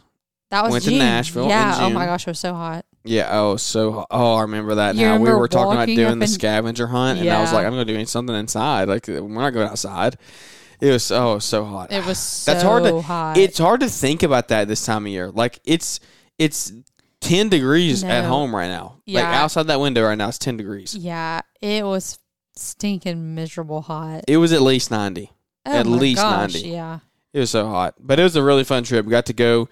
[0.49, 0.99] that was went to June.
[0.99, 1.77] Nashville in Yeah.
[1.81, 2.85] Oh my gosh, it was so hot.
[3.03, 3.27] Yeah.
[3.31, 5.17] Oh, so oh, I remember that You now.
[5.19, 7.57] We were talking about walking doing the and- scavenger hunt, and I was Yeah.
[7.57, 8.87] like, I'm going to do something inside.
[8.87, 10.17] Like we're not going outside.
[10.81, 11.91] It was oh, so hot.
[11.91, 13.37] It was so That's hard to- hot.
[13.37, 15.29] It's hard to think about that this time of year.
[15.31, 15.99] Like it's
[16.39, 16.73] it's
[17.21, 18.27] ten degrees at No.
[18.29, 18.95] home right now.
[19.07, 19.41] Like Yeah.
[19.43, 20.95] outside that window right now, it's ten degrees.
[20.95, 22.19] yeah, it was
[22.55, 24.23] stinking miserable hot.
[24.27, 25.31] It was at least ninety.
[25.65, 26.69] Oh at least gosh, 90.
[26.69, 26.99] Yeah.
[27.31, 29.05] It was so hot, but it was a really fun trip.
[29.05, 29.69] We got to go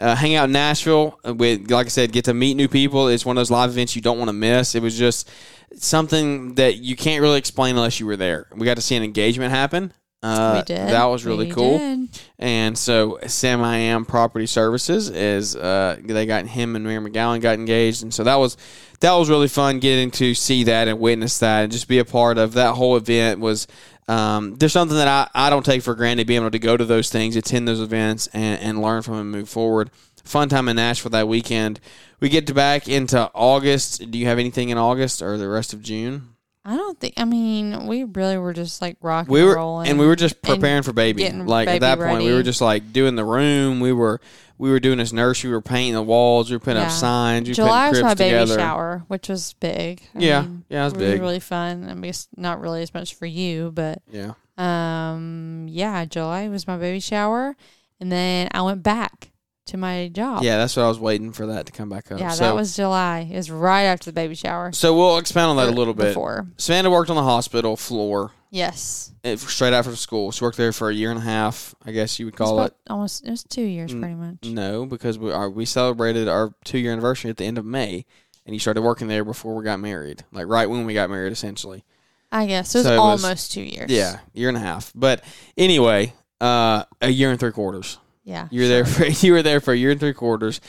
[0.00, 1.18] uh, hang out in Nashville.
[1.24, 3.08] With like I said, get to meet new people.
[3.08, 4.74] It's one of those live events you don't want to miss.
[4.74, 5.30] It was just
[5.76, 8.48] something that you can't really explain unless you were there.
[8.54, 9.92] We got to see an engagement happen.
[10.24, 10.88] Uh, we did.
[10.88, 11.78] That was really We cool.
[11.78, 12.08] did.
[12.38, 17.40] And so Sam I Am Property Services is uh, they got him and Mary McGowan
[17.40, 18.56] got engaged, and so that was
[19.00, 22.04] that was really fun getting to see that and witness that and just be a
[22.04, 23.66] part of that whole event was.
[24.06, 26.84] Um, there's something that I, I don't take for granted being able to go to
[26.84, 29.90] those things, attend those events, and, and learn from them and move forward.
[30.24, 31.80] Fun time in Nashville that weekend.
[32.20, 34.10] We get to back into August.
[34.10, 36.33] Do you have anything in August or the rest of June?
[36.66, 37.14] I don't think.
[37.18, 40.16] I mean, we really were just like rocking we and were rolling, and we were
[40.16, 41.30] just preparing for baby.
[41.30, 43.80] like at baby that point we were just like doing the room.
[43.80, 44.18] We were
[44.56, 45.50] we were doing this nursery.
[45.50, 46.50] We were painting the walls.
[46.50, 47.46] We were putting up signs.
[47.46, 48.58] We were July was my baby together.
[48.58, 50.02] shower, which was big.
[50.14, 50.40] I yeah.
[50.42, 51.20] mean, yeah it was big.
[51.20, 51.88] really fun.
[51.88, 54.32] I mean, it's not really as much for you, but yeah.
[54.56, 57.56] um, yeah, July was my baby shower,
[58.00, 59.32] and then I went back
[59.66, 60.42] to my job.
[60.42, 62.54] yeah that's what i was waiting for that to come back up yeah, so, that
[62.54, 63.28] was July.
[63.30, 64.72] It was right after the baby shower.
[64.72, 66.46] so we'll expound on that a little bit before.
[66.58, 70.72] savannah worked on the hospital floor Yes, eh, straight out from school she worked there
[70.72, 73.42] for a year and a half i guess you would call it almost it was
[73.42, 74.36] two years, Mm, pretty much.
[74.44, 78.04] no because we are we celebrated our two year anniversary at the end of may
[78.46, 81.32] and you started working there before we got married like right when we got married
[81.32, 81.84] essentially
[82.30, 83.88] I guess it was So it was- almost two years.
[83.92, 84.90] Yeah, year and a half.
[84.92, 85.22] But
[85.56, 87.98] anyway, uh, a year and three quarters.
[88.24, 88.48] Yeah.
[88.50, 90.60] You were there for you were there for a year and three quarters,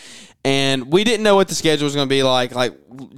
[0.44, 2.54] and we didn't know what the schedule was going to be like.
[2.54, 2.74] Like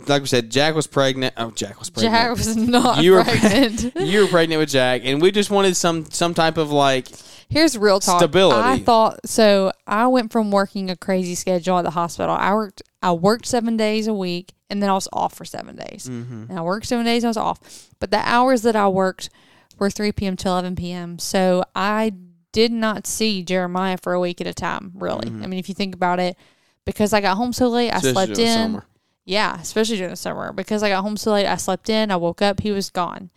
[0.08, 1.34] like we said, Jack was pregnant.
[1.38, 2.14] Oh, Jack was pregnant.
[2.16, 3.96] Jack was not You were- pregnant.
[3.96, 7.08] you were pregnant with Jack, and we just wanted some some type of like
[7.50, 8.20] Here's real talk.
[8.20, 8.60] Stability.
[8.62, 9.72] I thought so.
[9.88, 12.36] I went from working a crazy schedule at the hospital.
[12.36, 12.82] I worked.
[13.02, 16.10] I worked seven days a week, and then I was off for seven days.
[16.10, 16.46] Mm-hmm.
[16.50, 17.24] And I worked seven days.
[17.24, 19.30] I was off, but the hours that I worked
[19.80, 20.36] were three p.m.
[20.38, 21.20] to eleven p.m.
[21.20, 22.12] So I
[22.58, 24.92] did not see Jeremiah for a week at a time.
[24.96, 26.36] Really, I mean, if you think about it,
[26.86, 28.08] because I got home so late, I Mm-hmm.
[28.08, 28.54] especially slept in.
[28.72, 28.86] summer.
[29.26, 30.52] Yeah, especially during the summer.
[30.54, 32.10] Because I got home so late, I slept in.
[32.10, 33.30] I woke up, he was gone.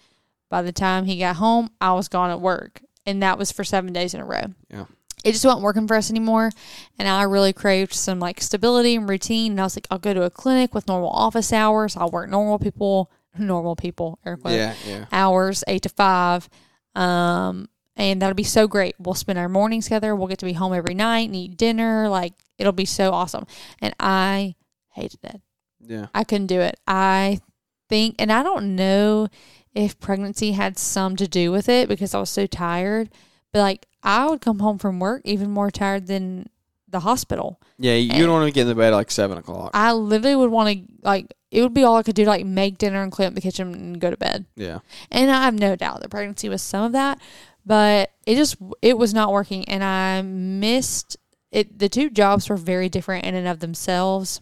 [0.48, 2.80] By the time he got home, I was gone at work.
[3.04, 4.54] And that was for seven days in a row.
[4.70, 4.84] Yeah.
[5.22, 6.50] It just wasn't working for us anymore.
[6.98, 9.52] And I really craved some like stability and routine.
[9.52, 11.94] And I was like, I'll go to a clinic with normal office hours.
[11.96, 15.04] I'll work normal people, normal people, air quotes, Yeah, yeah.
[15.12, 16.48] hours, eight to five.
[16.94, 17.68] Um,
[18.00, 18.94] and that'll be so great.
[18.98, 20.16] We'll spend our mornings together.
[20.16, 22.08] We'll get to be home every night and eat dinner.
[22.08, 23.46] Like it'll be so awesome.
[23.80, 24.54] And I
[24.90, 25.40] hated it.
[25.80, 26.06] Yeah.
[26.14, 26.78] I couldn't do it.
[26.86, 27.40] I
[27.88, 29.28] think, and I don't know
[29.74, 33.10] if pregnancy had some to do with it because I was so tired,
[33.52, 36.48] but like I would come home from work even more tired than
[36.88, 37.60] the hospital.
[37.78, 39.70] Yeah, you And- don't want to get in the bed at like seven o'clock.
[39.74, 42.44] I literally would want to, like, it would be all I could do to like
[42.46, 44.46] make dinner and clean up the kitchen and go to bed.
[44.56, 44.80] yeah.
[45.10, 47.18] And I have no doubt that pregnancy was some of that,
[47.66, 49.64] but it just, it was not working.
[49.68, 51.16] And I missed
[51.52, 51.78] it.
[51.78, 54.40] The two jobs were very different in and of themselves.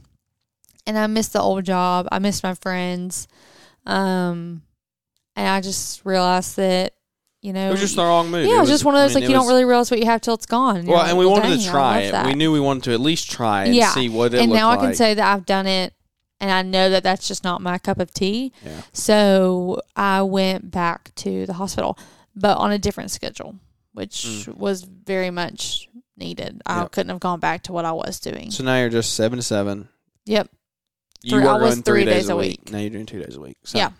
[0.86, 2.08] And I missed the old job.
[2.10, 3.28] I missed my friends.
[3.86, 4.62] Um,
[5.36, 6.94] and I just realized that,
[7.42, 8.46] you know, It was just the wrong move.
[8.46, 10.00] yeah, it was just one of I those mean, like you don't really realize what
[10.00, 10.84] you have till it's gone.
[10.84, 12.12] You're Well, like, and we wanted dang, to try it.
[12.12, 12.26] that.
[12.26, 13.90] We knew we wanted to at least try and Yeah.
[13.90, 14.70] see what it and now.
[14.70, 15.94] I can say that I've done it
[16.40, 18.52] and I know that that's just not my cup of tea.
[18.64, 18.80] Yeah.
[18.92, 21.96] So I went back to the hospital,
[22.40, 23.56] but on a different schedule,
[23.92, 26.62] which was very much needed.
[26.66, 26.82] I Mm.
[26.82, 26.92] Yep.
[26.92, 28.50] couldn't have gone back to what I was doing.
[28.50, 29.88] So now you're just seven to seven.
[30.26, 30.48] yep.
[31.22, 32.60] You Three- were I was three three days, days a week.
[32.60, 32.72] week.
[32.72, 33.56] Now you're doing two days a week.
[33.64, 33.76] So.
[33.76, 33.90] Yeah.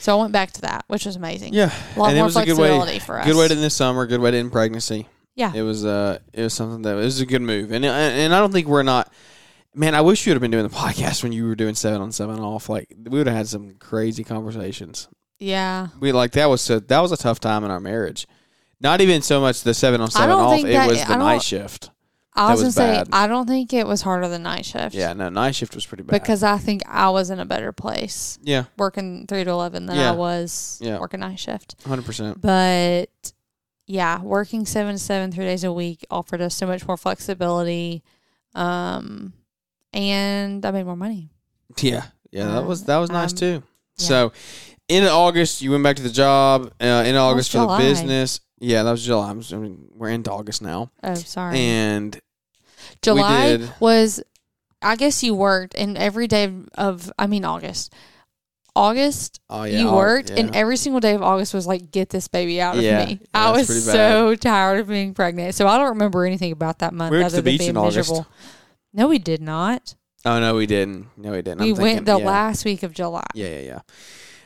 [0.00, 1.54] So I went back to that, which was amazing.
[1.54, 1.72] Yeah.
[1.94, 2.68] A lot and it more was a good way.
[2.70, 3.26] flexibility for us.
[3.26, 4.06] Good way to end the summer.
[4.06, 5.06] Good way to end pregnancy.
[5.36, 5.52] Yeah.
[5.54, 8.38] It was uh it was something that it was a good move, and and I
[8.40, 9.12] don't think we're not.
[9.76, 12.00] Man, I wish you would have been doing the podcast when you were doing seven
[12.00, 12.68] on seven off.
[12.68, 15.06] Like we would have had some crazy conversations.
[15.38, 15.88] Yeah.
[16.00, 18.26] We like that was a, that was a tough time in our marriage.
[18.80, 20.58] Not even so much the seven on seven off.
[20.60, 21.90] It that- was the night shift.
[22.36, 23.10] I was, was gonna say.
[23.12, 24.92] I don't think it was harder than night shift.
[24.92, 26.20] Yeah, no, night shift was pretty bad.
[26.20, 29.94] Because I think I was in a better place yeah, working three to eleven than
[29.96, 30.08] Yeah.
[30.10, 30.98] I was Yeah.
[30.98, 31.76] working night shift.
[31.86, 32.40] hundred percent.
[32.40, 33.06] But
[33.86, 38.02] yeah, working seven to seven, three days a week offered us so much more flexibility.
[38.54, 39.32] Um
[39.92, 41.30] and I made more money.
[41.80, 43.62] Yeah, yeah, that Um, was that was nice um, too.
[43.96, 44.06] yeah.
[44.08, 44.32] So,
[44.88, 46.72] in August, you went back to the job.
[46.80, 47.78] Uh, in August for July.
[47.82, 48.40] the business.
[48.60, 49.30] Yeah, that was July.
[49.30, 51.58] I'm, I mean, we're into August now, Oh, sorry.
[51.58, 52.18] and
[53.02, 53.72] July did.
[53.80, 54.22] was
[54.80, 57.92] I guess you worked and every day of I mean August.
[58.76, 60.36] August oh yeah, you worked yeah.
[60.40, 63.20] and every single day of August was like get this baby out of Yeah, me.
[63.32, 65.54] I that's was pretty so tired of being pregnant.
[65.54, 67.58] So I don't remember anything about that month We went to other the than beach
[67.60, 67.96] being in August.
[67.98, 68.26] miserable.
[68.92, 69.94] No, we did not.
[70.24, 71.06] oh no, we didn't.
[71.16, 71.60] No, we didn't.
[71.60, 72.26] we I'm went thinking, the yeah.
[72.26, 73.24] last week of July.
[73.34, 73.80] Yeah, yeah, yeah.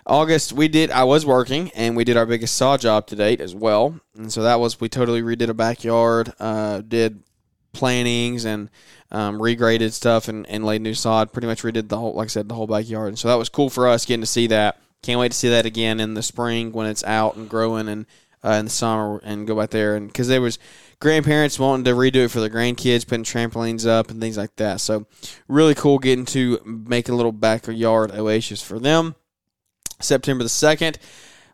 [0.09, 0.91] August, we did.
[0.91, 4.01] I was working, and we did our biggest sod job to date as well.
[4.17, 7.23] And so that was we totally redid a backyard, uh, did
[7.73, 8.71] plantings and
[9.11, 11.33] um, regraded stuff, and, and laid new sod.
[11.33, 13.09] Pretty much redid the whole, like I said, the whole backyard.
[13.09, 14.81] And so that was cool for us getting to see that.
[15.03, 18.07] Can't wait to see that again in the spring when it's out and growing, and
[18.45, 19.97] uh, in the summer and go back there.
[19.97, 20.59] And because there was
[21.01, 24.81] grandparents wanting to redo it for their grandkids, putting trampolines up and things like that.
[24.81, 25.07] So
[25.47, 29.15] really cool getting to make a little backyard oasis for them.
[30.01, 30.99] September the second.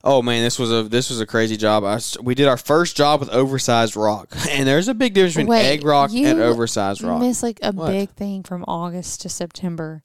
[0.06, 1.82] Oh man, this was a this was a crazy job.
[1.84, 5.48] I we did our first job with oversized rock, and there's a big difference between
[5.48, 7.20] Wait, egg rock and oversized rock.
[7.20, 7.90] Missed like a What?
[7.90, 10.02] big thing from August to September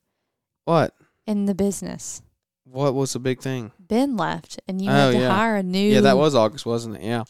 [0.66, 0.94] what?
[1.28, 2.22] in the business.
[2.64, 3.72] What was the big thing?
[3.80, 5.30] Ben left and you Oh, had to yeah.
[5.36, 7.02] hire a new Yeah, that was August, wasn't it?
[7.02, 7.24] Yeah.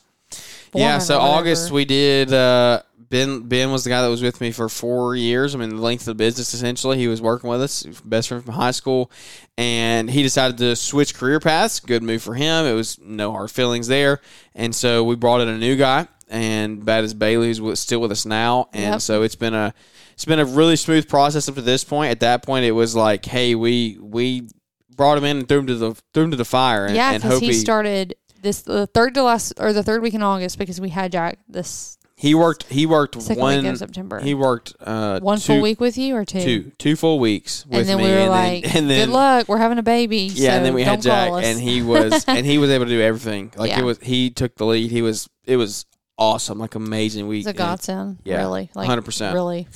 [0.73, 1.19] Yeah, so.
[1.19, 2.31] August we did.
[2.33, 5.55] Uh, ben Ben was the guy that was with me for four years.
[5.55, 6.97] I mean, the length of the business essentially.
[6.97, 9.11] He was working with us, best friend from high school,
[9.57, 11.79] and he decided to switch career paths.
[11.79, 12.65] Good move for him.
[12.65, 14.21] It was no hard feelings there,
[14.55, 18.11] and so we brought in a new guy, and that is Bailey, who's still with
[18.11, 19.01] us now, and Yep.
[19.01, 19.73] so it's been a
[20.13, 22.11] it's been a really smooth process up to this point.
[22.11, 24.49] At that point, it was like, hey, we we
[24.95, 27.13] brought him in and threw him to the threw him to the fire, and, Yeah,
[27.13, 30.57] because hope he started this the third to last or the third week in August
[30.57, 34.19] because we had Jack this he worked he worked second one week of September.
[34.19, 36.41] He worked uh, One two, full week with you or two?
[36.41, 39.07] two two full weeks with and then me, we were and like, then, and then
[39.07, 41.81] "Good luck, we're having a baby." yeah, so and then we had Jack, and he
[41.81, 43.53] was and he was able to do everything.
[43.55, 43.79] Like Yeah.
[43.79, 44.91] it was, he took the lead.
[44.91, 45.85] He was it was
[46.17, 47.47] awesome, like amazing week.
[47.47, 48.19] it's a godsend.
[48.25, 49.33] Yeah, really, like 100%.
[49.33, 49.67] Really, A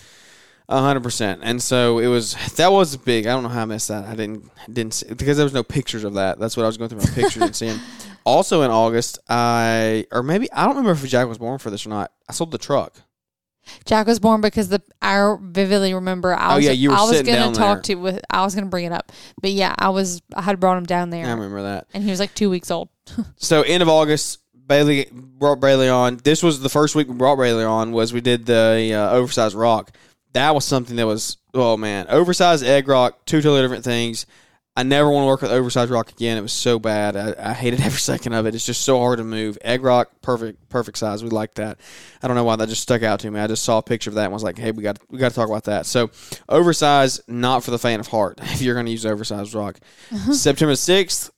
[0.69, 1.41] hundred percent.
[1.43, 3.28] And so it was that was big.
[3.28, 4.06] I don't know how I missed that.
[4.06, 6.39] I didn't didn't see, because there was no pictures of that.
[6.39, 7.80] That's what I was going through my pictures and seeing.
[8.26, 11.86] Also in August, I or maybe I don't remember if Jack was born for this
[11.86, 12.10] or not.
[12.30, 12.93] I sold the truck.
[13.86, 16.34] Jack was born because the I vividly remember.
[16.34, 17.95] I Oh, was, yeah, you were I was sitting gonna down talk there.
[17.97, 18.21] to with.
[18.30, 20.21] I was gonna bring it up, but yeah, I was.
[20.34, 21.88] I had brought him down there, I remember that.
[21.93, 22.88] and he was like two weeks old.
[23.36, 26.15] So end of August, Bailey brought Bailey on.
[26.23, 27.91] This was the first week we brought Bailey on.
[27.91, 29.91] Was we did the uh, oversized rock.
[30.34, 34.26] That was something that was oh man, oversized egg rock, two totally different things.
[34.76, 36.36] I never want to work with oversized rock again.
[36.36, 37.15] It was so bad.
[37.15, 38.56] I, I hated every second of it.
[38.56, 39.58] It's just so hard to move.
[39.62, 41.24] Egg rock, perfect, perfect size.
[41.24, 41.80] We like that.
[42.24, 43.39] I don't know why that just stuck out to me.
[43.39, 45.30] I just saw a picture of that and was like, hey, we got we got
[45.30, 45.86] to talk about that.
[45.86, 46.10] So
[46.50, 48.39] oversized, not for the faint of heart.
[48.54, 49.80] If you're going to use oversized rock,
[50.32, 51.32] September sixth,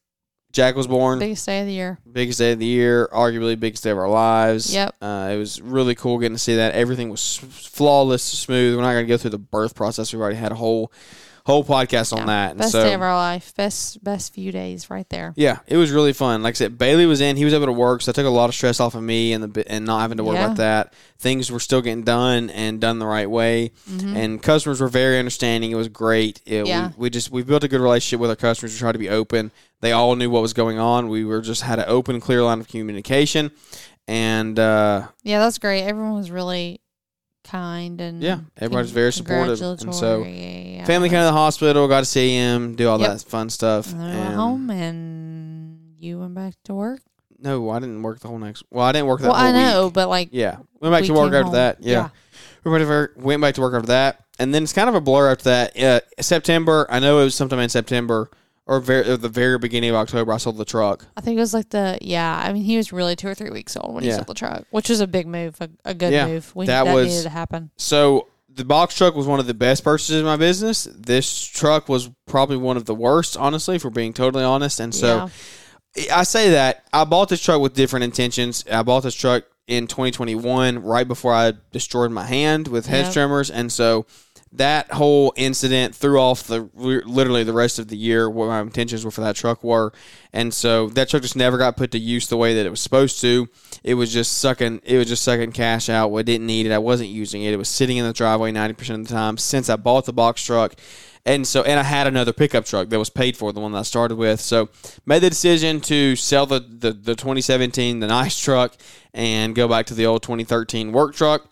[0.56, 2.00] Jack was born Biggest day of the year.
[2.10, 4.74] biggest day of the year, arguably biggest day of our lives.
[4.74, 4.96] Yep.
[5.02, 6.74] Uh, it was really cool getting to see that.
[6.74, 8.74] Everything was flawless, smooth.
[8.74, 10.14] We're not going to go through the birth process.
[10.14, 10.94] We've already had a whole
[11.46, 12.26] whole podcast on Yeah.
[12.26, 12.50] that.
[12.52, 13.54] And Best so, day of our life.
[13.56, 15.32] Best best few days right there.
[15.38, 16.42] yeah, it was really fun.
[16.44, 17.38] Like I said, Bailey was in.
[17.38, 19.32] He was able to work, so I took a lot of stress off of me
[19.34, 20.46] and the and not having to worry Yeah.
[20.46, 20.94] about that.
[21.20, 25.72] Things were still getting done and done the right way, and customers were very understanding.
[25.72, 26.42] It was great.
[26.46, 26.68] It, Mm-hmm.
[26.68, 26.88] Yeah.
[26.98, 28.74] we, we just we built a good relationship with our customers.
[28.74, 29.52] We tried to be open.
[29.82, 31.10] They all knew what was going on.
[31.10, 33.52] We were just had an open, clear line of communication,
[34.08, 35.84] and uh, Yeah, that's great.
[35.84, 36.80] Everyone was really
[37.46, 40.24] kind and Yeah, everybody's very supportive, and so.
[40.24, 40.86] Yeah, yeah.
[40.86, 43.10] family came to the hospital, got to see him, do all Yep.
[43.10, 43.92] that fun stuff.
[43.92, 47.02] And then we went home and you went back to work.
[47.40, 48.64] No, I didn't work the whole next.
[48.72, 49.94] Well, I didn't work that Well, whole I know, week.
[49.94, 51.54] but like Yeah, went back we to work after home.
[51.54, 51.78] that.
[51.82, 52.10] Yeah.
[52.64, 55.02] we went, over, went back to work after that, and then it's kind of a
[55.02, 55.80] blur after that.
[55.80, 58.30] Uh, September, I know it was sometime in September
[58.68, 60.32] or very, or the very beginning of October.
[60.34, 61.06] I sold the truck.
[61.16, 62.42] I think it was like the yeah.
[62.46, 64.16] I mean, he was really two or three weeks old when he Yeah.
[64.18, 66.56] sold the truck, which was a big move, a, a good Yeah, move.
[66.56, 67.72] We, that that was- needed to happen.
[67.78, 70.86] So the box truck was one of the best purchases in my business.
[70.96, 74.80] This truck was probably one of the worst, honestly, for being totally honest.
[74.80, 75.30] And so.
[76.14, 78.66] I say that I bought this truck with different intentions.
[78.70, 83.14] I bought this truck in 2021, right before I destroyed my hand with hedge Yep.
[83.14, 84.06] trimmers, and so
[84.58, 89.06] that whole incident threw off the literally the rest of the year what my intentions
[89.06, 89.94] were for that truck were,
[90.34, 92.82] and so that truck just never got put to use the way that it was
[92.82, 93.48] supposed to.
[93.84, 94.82] It was just sucking.
[94.84, 96.16] It was just sucking cash out.
[96.16, 96.72] I didn't need it.
[96.72, 97.54] I wasn't using it.
[97.54, 100.14] It was sitting in the driveway 90 percent of the time since I bought the
[100.14, 100.76] box truck.
[101.28, 103.80] And so, and I had another pickup truck that was paid for, the one that
[103.80, 104.40] I started with.
[104.40, 104.70] So,
[105.08, 108.76] made the decision to sell the, the, the 2017, the nice truck,
[109.12, 111.50] and go back to the old 2013 work truck.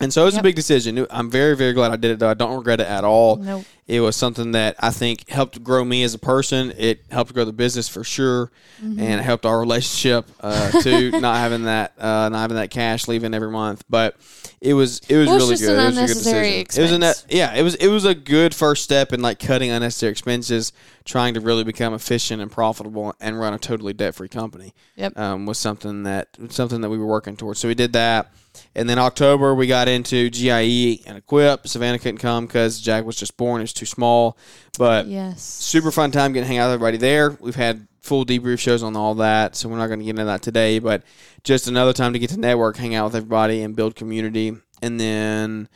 [0.00, 1.06] And so it was a big decision.
[1.10, 2.28] I'm very, very glad I did it, though.
[2.28, 3.36] I don't regret it at all.
[3.36, 3.64] Nope.
[3.86, 6.72] It was something that I think helped grow me as a person.
[6.76, 8.50] It helped grow the business for sure,
[8.82, 9.00] Mm-hmm.
[9.00, 11.10] and it helped our relationship uh, too.
[11.12, 14.16] not having that, uh, not having that cash leaving every month, but
[14.60, 15.78] it was it was Well, really good.
[15.78, 16.82] an it was a good decision.
[16.82, 17.54] It was a net, yeah.
[17.54, 20.72] It was it was a good first step in like cutting unnecessary expenses,
[21.06, 25.16] trying to really become efficient and profitable, and run a totally debt free company Yep.
[25.18, 27.60] um, was something that something that we were working towards.
[27.60, 28.30] So we did that,
[28.74, 31.66] and then October we got into GIE and Equip.
[31.66, 34.36] Savannah couldn't come because Jack was just born; it's too small.
[34.78, 35.42] But yes.
[35.42, 37.30] super fun time getting to hang out with everybody there.
[37.40, 40.24] We've had full debrief shows on all that, so we're not going to get into
[40.24, 40.78] that today.
[40.78, 41.02] But
[41.44, 44.56] just another time to get to network, hang out with everybody, and build community.
[44.82, 45.68] And then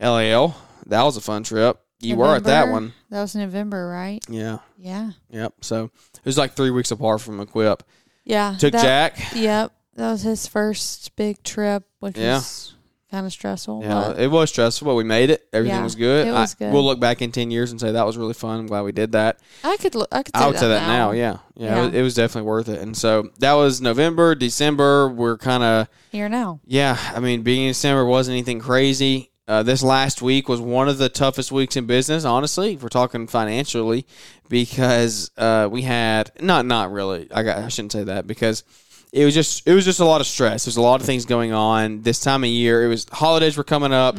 [0.00, 1.78] LAL, that was a fun trip.
[2.00, 4.20] You were at that one, That was November, right?
[4.28, 5.12] yeah, Yeah.
[5.30, 5.54] yep.
[5.60, 7.84] So it was like three weeks apart from Equip.
[8.24, 8.56] Yeah.
[8.58, 8.82] Took that-
[9.16, 9.34] Jack.
[9.36, 9.72] Yep.
[9.94, 12.36] That was his first big trip, which Yeah.
[12.38, 12.74] was
[13.12, 13.82] kind of stressful.
[13.84, 15.46] Yeah, it was stressful, but we made it.
[15.52, 16.26] Everything Yeah, was good.
[16.26, 16.72] it was I- good.
[16.72, 18.58] We'll look back in ten years and say that was really fun.
[18.60, 19.38] I'm glad we did that.
[19.62, 21.08] I could look, I could I would that say that now.
[21.08, 21.12] now.
[21.12, 22.80] Yeah, yeah, It, was, it was definitely worth it.
[22.80, 25.08] And so that was November, December.
[25.08, 26.58] We're kind of Here now.
[26.66, 26.96] yeah.
[27.14, 29.28] I mean, being in December wasn't anything crazy.
[29.46, 32.74] Uh, this last week was one of the toughest weeks in business, honestly.
[32.74, 34.06] If we're talking financially,
[34.48, 37.28] because uh, we had not not really.
[37.32, 38.62] I got I shouldn't say that because
[39.12, 40.64] it was just it was just a lot of stress.
[40.64, 42.84] There's a lot of things going on this time of year.
[42.84, 44.16] It was holidays were coming up.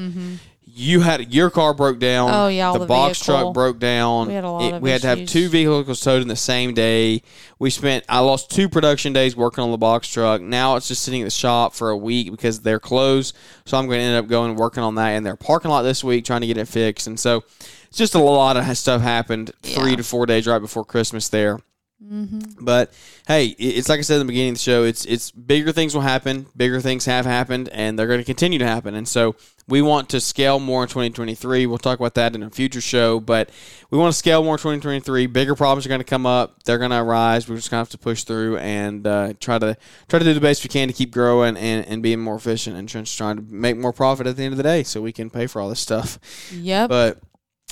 [0.76, 2.30] You had your car broke down.
[2.30, 2.36] Mm-hmm.
[2.40, 3.44] Oh, yeah, the, the box vehicle.
[3.44, 4.28] truck broke down.
[4.28, 6.36] We had a lot It- of we had to have two vehicles towed in the
[6.36, 7.22] same day.
[7.60, 10.42] We spent I lost two production days working on the box truck.
[10.42, 13.36] Now it's just sitting at the shop for a week because they're closed.
[13.66, 15.84] So I'm going to end up going and working on that in their parking lot
[15.84, 17.06] this week, trying to get it fixed.
[17.06, 17.44] And so
[17.88, 21.60] it's just a lot of stuff happened three to four days right before Christmas there.
[22.04, 22.66] Mm-hmm.
[22.66, 22.94] But
[23.28, 24.84] hey, it's like I said in the beginning of the show.
[24.84, 26.48] It's it's bigger things will happen.
[26.56, 28.96] Bigger things have happened, and they're going to continue to happen.
[28.96, 29.36] And so
[29.68, 31.66] we want to scale more in 2023.
[31.66, 33.20] We'll talk about that in a future show.
[33.20, 33.50] But
[33.90, 35.28] we want to scale more in 2023.
[35.28, 36.64] Bigger problems are going to come up.
[36.64, 37.48] They're going to arise.
[37.48, 39.78] We're just going to have to push through and uh, try to
[40.10, 42.76] try to do the best we can to keep growing and, and being more efficient
[42.76, 45.30] and trying to make more profit at the end of the day, so we can
[45.30, 46.20] pay for all this stuff.
[46.52, 46.90] Yep.
[46.90, 47.20] But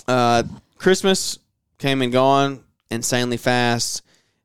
[0.07, 0.43] uh,
[0.77, 1.39] Christmas
[1.77, 4.03] came and gone insanely fast.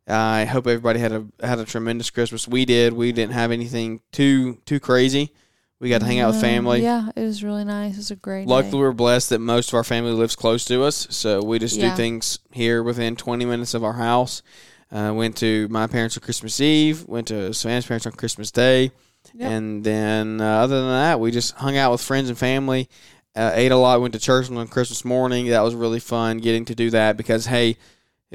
[0.08, 2.46] I hope everybody had a had a tremendous Christmas.
[2.46, 2.92] We did.
[2.92, 5.32] We didn't have anything too too crazy.
[5.78, 6.82] We got to hang out with family.
[6.82, 7.94] Yeah, it was really nice.
[7.94, 8.78] It was a great Luckily, day.
[8.78, 11.90] we're blessed that most of our family lives close to us, so we just do
[11.94, 14.42] things here within 20 minutes of our house.
[14.90, 17.06] Uh, went to my parents on Christmas Eve.
[17.06, 18.90] Went to Savannah's parents on Christmas Day,
[19.34, 19.50] Yep.
[19.50, 22.88] and then uh, other than that, we just hung out with friends and family.
[23.34, 24.00] Uh, ate a lot.
[24.00, 25.48] Went to church on Christmas morning.
[25.48, 27.76] That was really fun getting to do that because hey,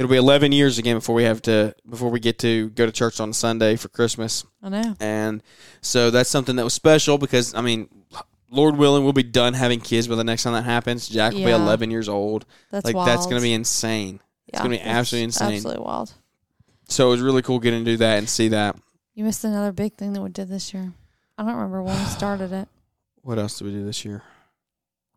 [0.04, 2.92] it'll be 11 years again before we have to before we get to go to
[2.92, 4.44] church on Sunday for Christmas.
[4.64, 4.96] I know.
[5.00, 5.44] And
[5.82, 7.88] so that's something that was special because I mean,
[8.50, 11.08] Lord willing, we'll be done having kids by the next time that happens.
[11.08, 11.46] Jack will Yeah.
[11.46, 12.46] be 11 years old.
[12.72, 13.08] That's like wild.
[13.08, 14.20] that's going to be insane.
[14.48, 15.54] yeah, gonna be that's absolutely insane.
[15.54, 16.14] Absolutely wild.
[16.90, 18.76] So it was really cool getting to do that and see that.
[19.14, 20.94] You missed another big thing that we did this year.
[21.38, 22.68] I don't remember when we started it.
[23.22, 24.24] What else did we do this year?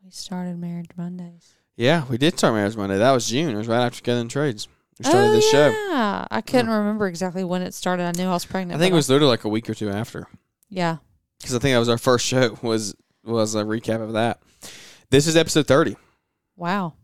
[0.04, 1.54] We started Marriage Mondays.
[1.76, 2.98] Yeah, we did start Marriage Monday.
[2.98, 3.50] That was June.
[3.54, 4.68] It was right after Together in Trades.
[4.98, 5.72] We started oh, this show.
[5.74, 6.26] Oh, yeah.
[6.30, 8.04] I couldn't remember exactly when it started.
[8.04, 8.76] I knew I was pregnant.
[8.78, 10.26] I think it was literally like a week or two after.
[10.68, 10.98] Yeah.
[11.40, 14.40] because I think that was our first show was was a recap of that.
[15.10, 15.96] This is episode thirty.
[16.56, 16.94] Wow.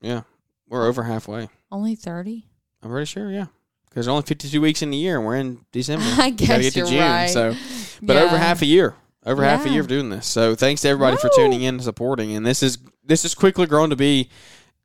[0.00, 0.22] Yeah,
[0.68, 1.48] we're over halfway.
[1.72, 2.46] Only 30?
[2.82, 3.30] I'm pretty sure.
[3.30, 3.46] Yeah,
[3.88, 6.04] because only 52 weeks in the year, and we're in December.
[6.18, 7.00] I Gotta guess get to June.
[7.00, 7.28] right.
[7.28, 7.54] So,
[8.02, 8.22] but Yeah.
[8.22, 8.94] over half a year,
[9.26, 10.26] over half a year of doing this.
[10.26, 12.34] So thanks to everybody for tuning in and supporting.
[12.34, 14.30] And this is this is quickly grown to be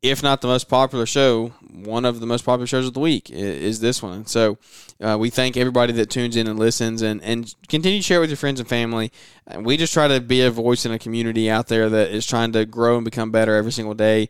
[0.10, 3.32] if not the most popular show, one of the most popular shows of the week
[3.32, 4.26] is this one.
[4.28, 4.58] So
[5.02, 8.30] uh, we thank everybody that tunes in and listens and, and continue to share with
[8.30, 9.12] your friends and family.
[9.48, 12.28] And we just try to be a voice in a community out there that is
[12.28, 14.30] trying to grow and become better every single day.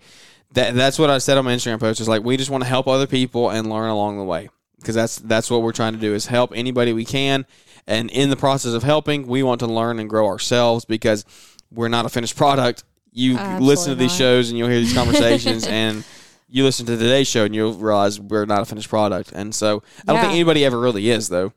[0.53, 2.69] That, that's what I said on my Instagram post is like we just want to
[2.69, 4.49] help other people and learn along the way
[4.80, 7.45] because that's that's what we're trying to do is help anybody we can
[7.88, 11.26] and in the process of helping we want to learn and grow ourselves because
[11.71, 12.84] we're not a finished product
[13.16, 14.18] you Absolutely listen to these not.
[14.18, 16.03] shows and you'll hear these conversations and
[16.49, 19.32] you listen to today's show and you'll realize we're not a finished product.
[19.32, 21.53] And so i don't think anybody ever really is though.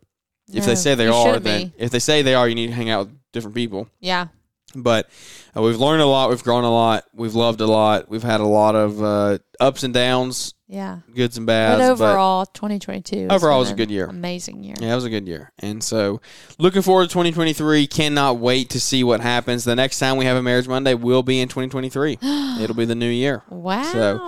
[0.50, 2.72] If they say they you are then if they say they are you need to
[2.72, 3.88] hang out with different people.
[4.00, 4.28] Yeah.
[4.74, 5.11] but
[5.56, 6.30] uh, we've learned a lot.
[6.30, 7.04] We've grown a lot.
[7.12, 8.09] We've loved a lot.
[8.09, 10.98] We've had a lot of uh, ups and downs Yeah.
[11.14, 13.28] goods and bads But overall, 2022.
[13.30, 14.04] Overall, was a good year.
[14.06, 14.74] Amazing year.
[14.78, 15.50] Yeah, it was a good year.
[15.58, 16.20] And so
[16.58, 17.86] looking forward to 2023.
[17.86, 19.64] Cannot wait to see what happens.
[19.64, 22.18] The next time we have a Marriage Monday will be in 2023.
[22.60, 23.42] It'll be the new year.
[23.48, 23.82] Wow.
[23.92, 24.20] So,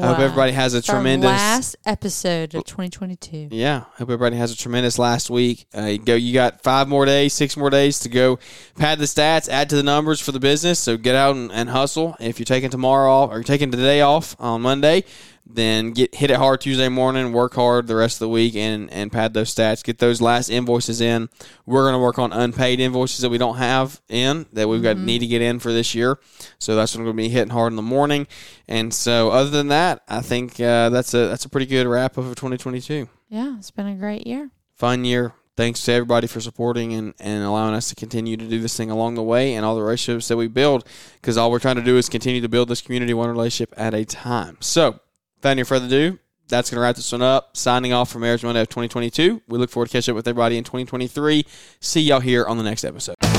[0.00, 3.48] I hope everybody has a It's tremendous last episode of 2022.
[3.50, 5.66] Yeah, hope everybody has a tremendous last week.
[5.76, 8.38] Uh, you go, you got five more days, six more days to go.
[8.76, 10.78] Pad the stats, add to the numbers for the business.
[10.78, 12.16] So get out and, and hustle.
[12.20, 15.04] If you're taking tomorrow off or you're taking today off on Monday,
[15.50, 17.32] then get hit it hard Tuesday morning.
[17.32, 19.82] Work hard the rest of the week and and pad those stats.
[19.82, 21.28] Get those last invoices in.
[21.66, 24.98] We're going to work on unpaid invoices that we don't have in that we've got
[24.98, 26.18] need to get in for this year.
[26.58, 28.26] So that's what I'm going to be hitting hard in the morning.
[28.68, 32.18] And so other than that, I think uh, that's a that's a pretty good wrap
[32.18, 34.50] up of 2022 Yeah, it's been a great year.
[34.74, 35.32] fun year.
[35.56, 38.92] Thanks to everybody for supporting and, and allowing us to continue to do this thing
[38.92, 40.86] along the way and all the relationships that we build
[41.20, 43.92] because all we're trying to do is continue to build this community one relationship at
[43.92, 44.56] a time.
[44.60, 45.00] So,
[45.38, 46.18] without any further ado,
[46.48, 47.56] that's going to wrap this one up.
[47.56, 49.42] Signing off for Marriage Monday of 2022.
[49.48, 51.44] We look forward to catching up with everybody in 2023.
[51.80, 53.37] See y'all here on the next episode.